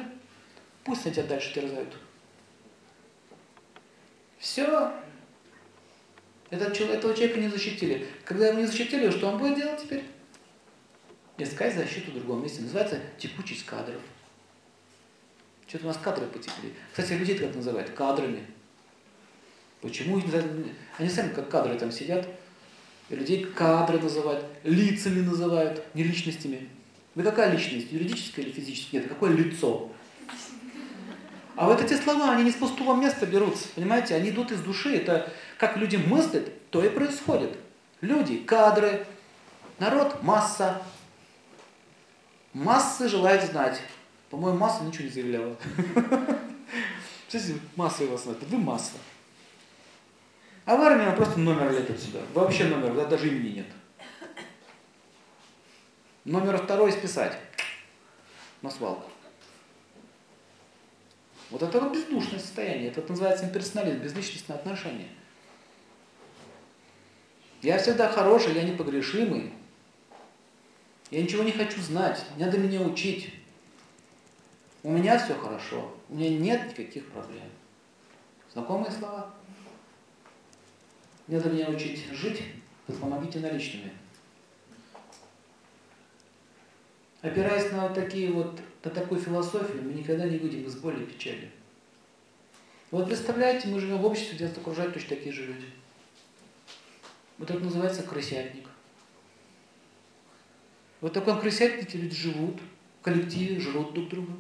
Пусть 0.86 1.06
они 1.06 1.14
тебя 1.14 1.26
дальше 1.26 1.54
терзают. 1.54 1.94
Все. 4.38 4.94
Этот, 6.52 6.80
этого 6.80 7.14
человека 7.14 7.42
не 7.42 7.50
защитили. 7.50 8.08
Когда 8.24 8.48
его 8.48 8.60
не 8.62 8.66
защитили, 8.66 9.10
что 9.10 9.28
он 9.28 9.38
будет 9.38 9.58
делать 9.58 9.82
теперь? 9.82 10.06
Искать 11.38 11.76
защиту 11.76 12.12
в 12.12 12.14
другом 12.14 12.44
месте. 12.44 12.62
Называется 12.62 12.98
текучесть 13.18 13.66
кадров. 13.66 14.00
Что-то 15.68 15.84
у 15.84 15.88
нас 15.90 15.98
кадры 15.98 16.28
потекли. 16.28 16.74
Кстати, 16.92 17.12
людей 17.12 17.38
как 17.38 17.54
называют? 17.54 17.90
Кадрами. 17.90 18.53
Почему? 19.84 20.22
Они 20.98 21.10
сами 21.10 21.34
как 21.34 21.50
кадры 21.50 21.78
там 21.78 21.92
сидят. 21.92 22.26
Людей 23.10 23.44
кадры 23.44 24.00
называют, 24.00 24.46
лицами 24.64 25.20
называют, 25.20 25.84
не 25.94 26.04
личностями. 26.04 26.70
Вы 27.16 27.24
какая 27.24 27.52
личность? 27.52 27.92
Юридическая 27.92 28.46
или 28.46 28.54
физическая? 28.54 29.02
Нет, 29.02 29.10
какое 29.10 29.32
лицо? 29.32 29.92
А 31.58 31.68
вот 31.68 31.82
эти 31.82 31.96
слова, 31.96 32.32
они 32.32 32.46
не 32.46 32.52
с 32.52 32.56
пустого 32.56 32.96
места 32.96 33.26
берутся, 33.26 33.68
понимаете? 33.76 34.16
Они 34.16 34.30
идут 34.30 34.54
из 34.54 34.62
души. 34.62 34.96
Это 34.96 35.30
как 35.58 35.76
люди 35.76 35.98
мыслят, 35.98 36.50
то 36.72 36.84
и 36.84 36.88
происходит. 36.88 37.58
Люди, 38.00 38.38
кадры, 38.38 39.06
народ, 39.80 40.24
масса. 40.24 40.82
Массы 42.54 43.10
желают 43.10 43.44
знать. 43.44 43.82
По-моему, 44.30 44.58
масса 44.58 44.86
ничего 44.86 45.04
не 45.04 45.10
заявляла. 45.10 45.58
Представляете, 47.30 47.66
масса 47.76 48.04
его 48.06 48.18
знает. 48.18 48.38
Вы 48.44 48.58
масса. 48.58 48.94
А 50.66 50.76
в 50.78 50.82
армии 50.82 51.16
просто 51.16 51.40
номер 51.40 51.72
летит 51.72 52.00
сюда. 52.00 52.20
Вообще 52.34 52.66
номер, 52.66 52.94
да, 52.94 53.06
даже 53.06 53.28
имени 53.28 53.56
нет. 53.58 53.68
Номер 56.26 56.58
второй 56.58 56.92
списать 56.94 57.38
на 58.62 58.70
свалку. 58.70 59.10
Вот 61.50 61.62
это 61.62 61.80
вот 61.82 61.94
бездушное 61.94 62.40
состояние. 62.40 62.90
Это 62.90 63.08
называется 63.08 63.46
имперсонализм, 63.46 64.00
безличностное 64.00 64.58
отношение. 64.58 65.10
Я 67.62 67.78
всегда 67.78 68.10
хороший, 68.10 68.54
я 68.54 68.64
непогрешимый. 68.64 69.54
Я 71.12 71.22
ничего 71.22 71.44
не 71.44 71.52
хочу 71.52 71.80
знать, 71.82 72.26
не 72.38 72.46
надо 72.46 72.58
меня 72.58 72.82
учить. 72.82 73.34
У 74.82 74.92
меня 74.92 75.20
все 75.20 75.36
хорошо, 75.36 75.96
у 76.10 76.16
меня 76.16 76.30
нет 76.30 76.70
никаких 76.70 77.08
проблем. 77.12 77.50
Знакомые 78.52 78.92
слова? 78.92 79.34
Надо 81.28 81.50
меня 81.50 81.70
учить 81.70 82.06
жить, 82.12 82.42
помогите 83.00 83.40
наличными. 83.40 83.92
Опираясь 87.22 87.72
на 87.72 87.88
вот 87.88 87.94
такие 87.94 88.32
вот, 88.32 88.60
на 88.84 88.92
такую 88.92 89.22
философию, 89.22 89.82
мы 89.84 89.94
никогда 89.94 90.26
не 90.26 90.38
выйдем 90.38 90.66
из 90.66 90.76
боли 90.76 91.04
и 91.04 91.06
печали. 91.06 91.50
Вот 92.92 93.08
представляете, 93.08 93.70
мы 93.70 93.80
живем 93.80 94.00
в 94.00 94.06
обществе, 94.06 94.36
где 94.36 94.48
нас 94.48 94.58
окружают 94.58 94.94
точно 94.94 95.16
такие 95.16 95.34
же 95.34 95.46
люди. 95.46 95.66
Вот 97.38 97.50
это 97.50 97.60
называется 97.60 98.04
крысятник. 98.04 98.68
Вот 101.00 101.12
в 101.12 101.14
таком 101.14 101.40
крысятнике 101.40 101.98
люди 101.98 102.16
живут, 102.16 102.60
в 103.00 103.04
коллективе 103.04 103.60
жрут 103.60 103.94
друг 103.94 104.10
друга. 104.10 104.34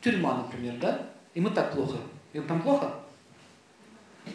Тюрьма, 0.00 0.42
например, 0.42 0.76
да? 0.78 1.10
И 1.34 1.40
мы 1.40 1.50
так 1.50 1.72
плохо. 1.72 1.98
Им 2.32 2.46
там 2.46 2.60
плохо? 2.60 3.03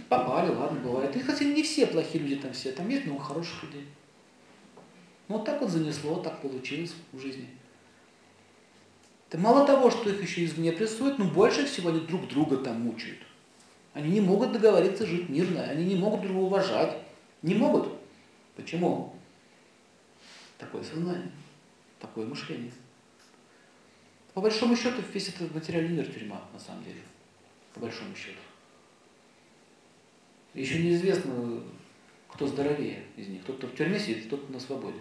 Попали, 0.08 0.49
ладно, 0.49 0.80
бывает. 0.80 1.15
И, 1.15 1.19
кстати, 1.19 1.43
не 1.43 1.63
все 1.63 1.88
плохие 1.88 2.23
люди 2.23 2.36
там 2.38 2.54
все. 2.54 2.71
Там 2.71 2.88
есть 2.89 3.06
много 3.06 3.21
хороших 3.21 3.63
людей. 3.63 3.88
Ну, 5.28 5.38
вот 5.38 5.45
так 5.45 5.62
вот 5.62 5.69
занесло, 5.69 6.19
так 6.19 6.41
получилось 6.41 6.93
в 7.12 7.19
жизни. 7.19 7.47
Это 9.28 9.38
мало 9.38 9.65
того, 9.65 9.91
что 9.91 10.10
их 10.10 10.21
еще 10.21 10.43
извне 10.43 10.71
прессуют, 10.71 11.19
но 11.19 11.25
больше 11.25 11.65
всего 11.65 11.89
они 11.89 11.99
друг 11.99 12.28
друга 12.28 12.58
там 12.58 12.82
мучают. 12.82 13.19
Они 13.93 14.10
не 14.10 14.21
могут 14.21 14.52
договориться 14.52 15.06
жить 15.06 15.30
мирно, 15.30 15.62
они 15.63 15.86
не 15.86 15.95
могут 15.95 16.21
друг 16.21 16.34
друга 16.34 16.45
уважать. 16.47 16.97
Не 17.41 17.56
могут. 17.56 17.89
Почему? 18.56 19.15
Такое 20.58 20.84
сознание, 20.84 21.32
такое 21.99 22.25
мышление. 22.25 22.71
По 24.34 24.41
большому 24.41 24.75
счету, 24.75 25.02
весь 25.13 25.30
этот 25.30 25.54
материальный 25.54 25.95
мир 25.95 26.12
тюрьма, 26.12 26.41
на 26.54 26.60
самом 26.60 26.84
деле. 26.84 27.02
По 27.73 27.80
большому 27.80 28.15
счету. 28.15 28.39
Еще 30.53 30.79
неизвестно, 30.79 31.62
кто 32.33 32.47
здоровее 32.47 33.03
из 33.17 33.27
них. 33.27 33.43
Тот, 33.43 33.57
кто 33.57 33.67
в 33.67 33.75
тюрьме 33.75 33.99
сидит, 33.99 34.29
тот 34.29 34.49
на 34.49 34.59
свободе. 34.59 34.99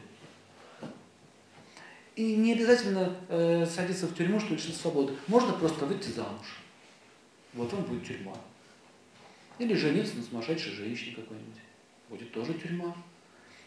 И 2.16 2.34
не 2.34 2.54
обязательно 2.54 3.16
э, 3.28 3.64
садиться 3.64 4.08
в 4.08 4.14
тюрьму, 4.14 4.40
чтобы 4.40 4.56
лишиться 4.56 4.80
свободы. 4.80 5.14
Можно 5.28 5.52
просто 5.52 5.86
выйти 5.86 6.08
замуж. 6.08 6.58
Вот 7.54 7.72
он 7.72 7.82
будет 7.84 8.06
тюрьма. 8.06 8.34
Или 9.58 9.74
жениться 9.74 10.16
на 10.16 10.22
сумасшедшей 10.22 10.72
женщине 10.72 11.14
какой-нибудь. 11.14 11.60
Будет 12.08 12.32
тоже 12.32 12.54
тюрьма. 12.54 12.94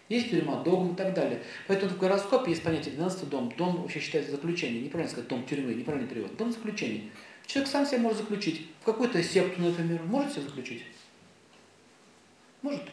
Есть 0.09 0.29
тюрьма, 0.29 0.61
дом 0.63 0.91
и 0.91 0.95
так 0.97 1.13
далее. 1.13 1.41
Поэтому 1.67 1.93
в 1.93 1.97
гороскопе 1.97 2.51
есть 2.51 2.63
понятие 2.63 2.95
12 2.95 3.29
дом. 3.29 3.53
Дом 3.57 3.81
вообще 3.81 4.01
считается 4.01 4.31
заключение. 4.31 4.81
Неправильно 4.81 5.09
сказать 5.09 5.29
дом 5.29 5.45
тюрьмы, 5.45 5.73
неправильный 5.73 6.09
перевод. 6.09 6.35
Дом 6.35 6.51
заключения. 6.51 7.09
Человек 7.47 7.71
сам 7.71 7.85
себя 7.85 7.99
может 7.99 8.19
заключить. 8.19 8.67
В 8.81 8.85
какую-то 8.85 9.23
секту, 9.23 9.61
например, 9.61 10.03
может 10.03 10.33
себя 10.33 10.43
заключить? 10.43 10.83
Может. 12.61 12.83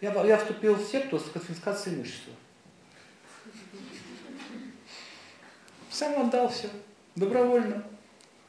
Я, 0.00 0.12
я 0.24 0.36
вступил 0.36 0.74
в 0.74 0.82
секту 0.82 1.18
с 1.18 1.30
конфискацией 1.30 1.96
имущества. 1.96 2.32
Сам 5.90 6.20
отдал 6.20 6.48
все, 6.48 6.68
добровольно. 7.14 7.84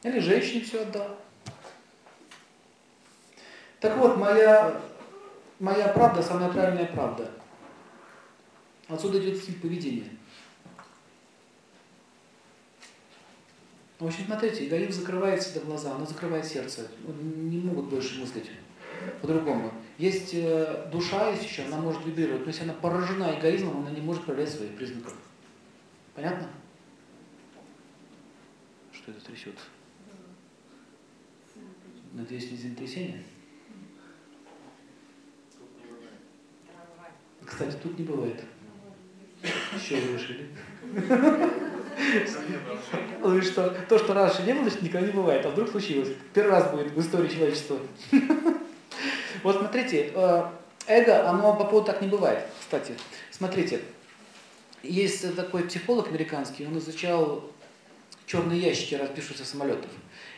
Или 0.02 0.18
женщине 0.18 0.64
все 0.64 0.82
отдал. 0.82 1.16
Так 3.80 3.96
вот, 3.98 4.16
моя, 4.16 4.80
моя 5.58 5.88
правда, 5.88 6.22
самая 6.22 6.50
правильная 6.50 6.86
правда. 6.86 7.30
Отсюда 8.88 9.18
идет 9.18 9.38
стиль 9.40 9.60
поведения. 9.60 10.10
В 13.98 14.06
общем, 14.06 14.24
смотрите, 14.26 14.66
эгоизм 14.66 15.00
закрывает 15.00 15.42
всегда 15.42 15.60
глаза, 15.60 15.94
оно 15.94 16.04
закрывает 16.04 16.44
сердце. 16.44 16.88
Не 17.06 17.58
могут 17.58 17.86
больше 17.86 18.20
мыслить 18.20 18.50
по-другому. 19.22 19.72
Есть 19.98 20.30
э, 20.34 20.88
душа, 20.90 21.30
есть 21.30 21.44
еще, 21.44 21.62
она 21.64 21.78
может 21.78 22.04
вибрировать, 22.04 22.42
но 22.42 22.48
если 22.48 22.64
она 22.64 22.74
поражена 22.74 23.38
эгоизмом, 23.38 23.78
она 23.78 23.90
не 23.90 24.00
может 24.00 24.24
проявлять 24.24 24.50
своих 24.50 24.76
признаков. 24.76 25.14
Понятно? 26.14 26.48
что 29.04 29.12
это 29.12 29.20
трясет. 29.26 29.54
Надеюсь, 32.12 32.50
не 32.50 32.56
землетрясение? 32.56 33.22
Кстати, 37.44 37.76
тут 37.82 37.98
не 37.98 38.04
бывает. 38.06 38.42
Еще 39.74 39.96
вы 39.96 40.14
решили? 40.14 40.48
Ну 43.20 43.36
и 43.36 43.42
что? 43.42 43.68
То, 43.88 43.98
что 43.98 44.14
раньше 44.14 44.42
не 44.44 44.54
было, 44.54 44.64
никогда 44.80 45.06
не 45.06 45.12
бывает. 45.12 45.44
А 45.44 45.50
вдруг 45.50 45.68
случилось? 45.68 46.08
Первый 46.32 46.52
раз 46.52 46.70
будет 46.70 46.92
в 46.92 47.00
истории 47.00 47.28
человечества. 47.28 47.78
Вот 49.44 49.58
смотрите, 49.58 50.10
э, 50.14 50.42
эго, 50.86 51.28
оно 51.28 51.54
по 51.54 51.64
поводу 51.64 51.86
так 51.86 52.00
не 52.00 52.08
бывает. 52.08 52.46
Кстати, 52.58 52.94
смотрите, 53.30 53.82
есть 54.82 55.36
такой 55.36 55.64
психолог 55.64 56.08
американский, 56.08 56.66
он 56.66 56.78
изучал 56.78 57.44
черные 58.24 58.58
ящики 58.58 58.94
разбившихся 58.94 59.44
самолетов. 59.44 59.90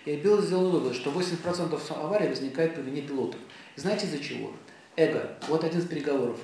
И 0.06 0.16
Билл 0.16 0.42
сделал 0.42 0.70
вывод, 0.70 0.96
что 0.96 1.12
80% 1.12 1.80
аварий 1.96 2.26
возникает 2.28 2.74
по 2.74 2.80
вине 2.80 3.02
пилотов. 3.02 3.40
знаете 3.76 4.06
из-за 4.06 4.18
чего? 4.18 4.52
Эго. 4.96 5.38
Вот 5.46 5.62
один 5.62 5.78
из 5.78 5.86
переговоров. 5.86 6.40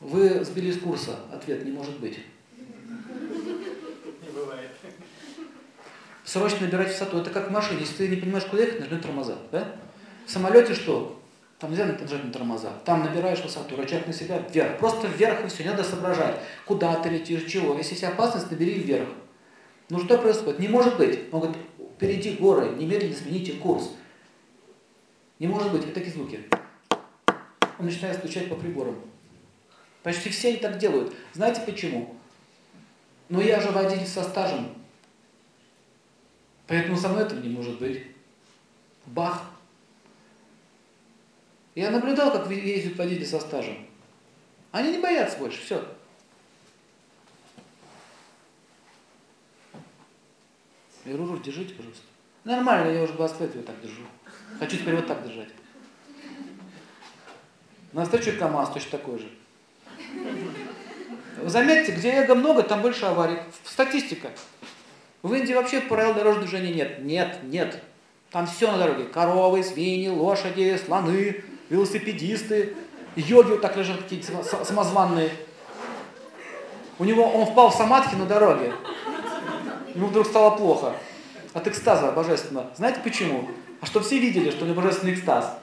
Вы 0.00 0.44
сбили 0.44 0.72
с 0.72 0.80
курса. 0.80 1.20
Ответ 1.32 1.64
не 1.64 1.70
может 1.70 2.00
быть. 2.00 2.18
Не 2.56 4.30
бывает. 4.34 4.70
Срочно 6.24 6.66
набирать 6.66 6.88
высоту. 6.88 7.18
Это 7.18 7.30
как 7.30 7.50
в 7.50 7.52
машине. 7.52 7.80
Если 7.80 7.94
ты 7.94 8.08
не 8.08 8.16
понимаешь, 8.16 8.46
куда 8.46 8.62
ехать, 8.64 8.80
нажми 8.80 8.98
тормоза. 8.98 9.38
Да? 9.52 9.76
В 10.26 10.30
самолете 10.30 10.74
что? 10.74 11.18
Там 11.58 11.70
нельзя 11.70 11.86
нажать 11.86 12.24
на 12.24 12.32
тормоза. 12.32 12.72
Там 12.84 13.02
набираешь 13.02 13.42
высоту, 13.42 13.74
рычаг 13.74 14.06
на 14.06 14.12
себя, 14.12 14.38
вверх. 14.38 14.78
Просто 14.78 15.08
вверх 15.08 15.44
и 15.44 15.48
все. 15.48 15.64
Не 15.64 15.70
надо 15.70 15.82
соображать, 15.82 16.40
куда 16.64 16.94
ты 16.96 17.08
летишь, 17.08 17.50
чего. 17.50 17.74
Если 17.76 17.92
есть 17.92 18.04
опасность, 18.04 18.50
набери 18.50 18.74
вверх. 18.74 19.08
Ну 19.90 19.98
что 19.98 20.18
происходит? 20.18 20.60
Не 20.60 20.68
может 20.68 20.96
быть. 20.96 21.20
Он 21.32 21.40
говорит, 21.40 21.58
впереди 21.96 22.36
горы, 22.36 22.70
немедленно 22.76 23.14
смените 23.14 23.54
курс. 23.54 23.90
Не 25.40 25.48
может 25.48 25.72
быть. 25.72 25.82
Это 25.82 25.94
такие 25.94 26.12
звуки. 26.12 26.40
Он 27.78 27.86
начинает 27.86 28.18
стучать 28.18 28.48
по 28.48 28.54
приборам. 28.54 28.96
Почти 30.04 30.30
все 30.30 30.48
они 30.50 30.58
так 30.58 30.78
делают. 30.78 31.12
Знаете 31.32 31.62
почему? 31.66 32.14
Но 33.28 33.40
я 33.40 33.60
же 33.60 33.70
водитель 33.70 34.06
со 34.06 34.22
стажем. 34.22 34.68
Поэтому 36.68 36.96
со 36.96 37.08
мной 37.08 37.24
этого 37.24 37.40
не 37.40 37.48
может 37.48 37.78
быть. 37.80 38.06
Бах. 39.06 39.47
Я 41.78 41.92
наблюдал, 41.92 42.32
как 42.32 42.50
ездят 42.50 42.96
водители 42.96 43.24
со 43.24 43.38
стажем. 43.38 43.86
Они 44.72 44.90
не 44.90 44.98
боятся 44.98 45.38
больше, 45.38 45.62
все. 45.62 45.84
Я 51.04 51.12
говорю, 51.12 51.34
руль 51.34 51.40
держите, 51.40 51.74
пожалуйста. 51.74 52.02
Нормально, 52.42 52.90
я 52.90 53.04
уже 53.04 53.12
20 53.12 53.40
лет 53.42 53.54
ее 53.54 53.62
так 53.62 53.80
держу. 53.80 54.02
Хочу 54.58 54.76
теперь 54.76 54.96
вот 54.96 55.06
так 55.06 55.24
держать. 55.24 55.50
На 57.92 58.02
встречу 58.02 58.36
КАМАЗ 58.36 58.70
точно 58.70 58.98
такой 58.98 59.20
же. 59.20 59.30
Заметьте, 61.44 61.92
где 61.92 62.10
эго 62.10 62.34
много, 62.34 62.64
там 62.64 62.82
больше 62.82 63.04
аварий. 63.04 63.38
Статистика. 63.62 64.32
В 65.22 65.32
Индии 65.32 65.52
вообще 65.52 65.80
правил 65.80 66.12
дорожного 66.12 66.48
движения 66.48 66.74
нет. 66.74 67.04
Нет, 67.04 67.38
нет. 67.44 67.80
Там 68.32 68.48
все 68.48 68.72
на 68.72 68.78
дороге. 68.78 69.04
Коровы, 69.04 69.62
свиньи, 69.62 70.08
лошади, 70.08 70.76
слоны, 70.84 71.44
велосипедисты. 71.70 72.74
Йоги 73.16 73.52
вот 73.52 73.60
так 73.60 73.76
лежат 73.76 74.02
какие-то 74.02 74.44
самозванные. 74.64 75.30
У 76.98 77.04
него, 77.04 77.24
он 77.24 77.46
впал 77.46 77.70
в 77.70 77.74
самадхи 77.74 78.14
на 78.14 78.26
дороге. 78.26 78.72
Ему 79.94 80.08
вдруг 80.08 80.26
стало 80.26 80.56
плохо. 80.56 80.94
От 81.54 81.66
экстаза 81.66 82.12
божественного. 82.12 82.70
Знаете 82.76 83.00
почему? 83.02 83.48
А 83.80 83.86
что 83.86 84.00
все 84.00 84.18
видели, 84.18 84.50
что 84.50 84.64
у 84.64 84.68
него 84.68 84.80
божественный 84.80 85.14
экстаз. 85.14 85.58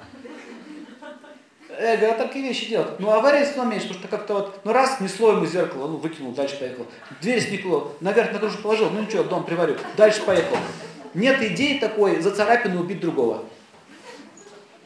Эго 1.78 2.14
такие 2.14 2.47
вещи 2.47 2.70
делает. 2.70 2.99
Ну, 2.99 3.10
авария 3.10 3.45
все 3.45 3.64
меньше, 3.64 3.88
потому 3.88 3.99
что 3.99 4.08
как-то 4.08 4.34
вот, 4.34 4.60
ну 4.64 4.72
раз, 4.72 4.97
снесло 4.97 5.32
ему 5.32 5.45
зеркало, 5.45 5.88
ну, 5.88 5.97
выкинул, 5.97 6.32
дальше 6.32 6.58
поехал. 6.58 6.86
Дверь 7.22 7.41
снекло, 7.41 7.95
наверх 7.99 8.32
на 8.32 8.39
крышу 8.39 8.58
положил, 8.60 8.89
ну 8.89 9.01
ничего, 9.01 9.24
дом 9.24 9.43
приварю, 9.43 9.76
дальше 9.97 10.22
поехал. 10.22 10.58
Нет 11.14 11.41
идеи 11.41 11.78
такой 11.80 12.22
за 12.22 12.32
царапину 12.32 12.80
убить 12.82 13.01
другого. 13.01 13.43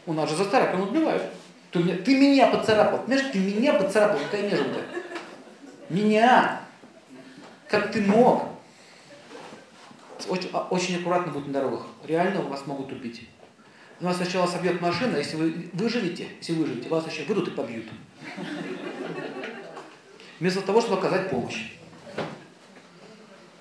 У 0.10 0.14
нас 0.14 0.28
же 0.28 0.36
за 0.36 0.46
царапину 0.46 0.88
убивают. 0.88 1.22
Ты, 1.70 1.84
ты 1.98 2.18
меня 2.18 2.48
поцарапал, 2.48 3.04
понимаешь, 3.04 3.30
ты 3.32 3.38
меня 3.38 3.76
поцарапал, 3.76 4.18
какая 4.18 4.50
неженка. 4.50 4.80
Меня. 5.88 6.62
Как 7.68 7.92
ты 7.92 8.02
мог? 8.02 8.46
Очень, 10.28 10.50
а, 10.52 10.68
очень 10.72 11.00
аккуратно 11.00 11.32
будь 11.32 11.46
на 11.46 11.54
дорогах. 11.54 11.86
Реально 12.08 12.42
вас 12.42 12.66
могут 12.66 12.92
убить. 12.92 13.30
Вас 14.00 14.18
сначала 14.18 14.48
собьет 14.48 14.82
машина, 14.82 15.18
если 15.18 15.36
вы 15.36 15.70
выживете, 15.74 16.28
если 16.40 16.54
выживете, 16.54 16.90
вас 16.90 17.06
еще 17.06 17.26
выйдут 17.26 17.50
и 17.50 17.52
побьют. 17.52 17.86
Вместо 20.40 20.62
того, 20.62 20.82
чтобы 20.82 20.98
оказать 20.98 21.30
помощь. 21.30 21.74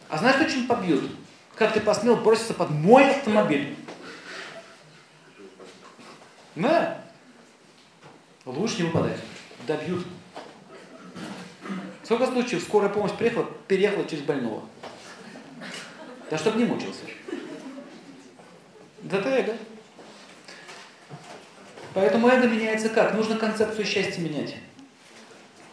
А 0.09 0.17
знаешь, 0.17 0.37
что 0.37 0.51
чем 0.51 0.67
побьют? 0.67 1.11
Как 1.57 1.75
ты 1.75 1.81
посмел 1.81 2.17
броситься 2.17 2.55
под 2.55 2.71
мой 2.71 3.11
автомобиль? 3.11 3.77
Да. 6.59 7.01
Лучше 8.45 8.79
не 8.79 8.89
выпадать. 8.89 9.21
Добьют. 9.67 10.05
Сколько 12.03 12.27
случаев 12.27 12.63
скорая 12.63 12.91
помощь 12.91 13.13
приехала, 13.13 13.49
переехала 13.69 14.05
через 14.09 14.25
больного? 14.25 14.65
Да 16.31 16.37
чтобы 16.37 16.59
не 16.59 16.65
мучился. 16.65 17.03
Да 19.03 19.21
ты 19.21 19.29
эго. 19.29 19.57
Поэтому 21.95 22.29
эго 22.29 22.49
меняется 22.49 22.89
как? 22.89 23.15
Нужно 23.15 23.37
концепцию 23.37 23.85
счастья 23.85 24.21
менять. 24.21 24.57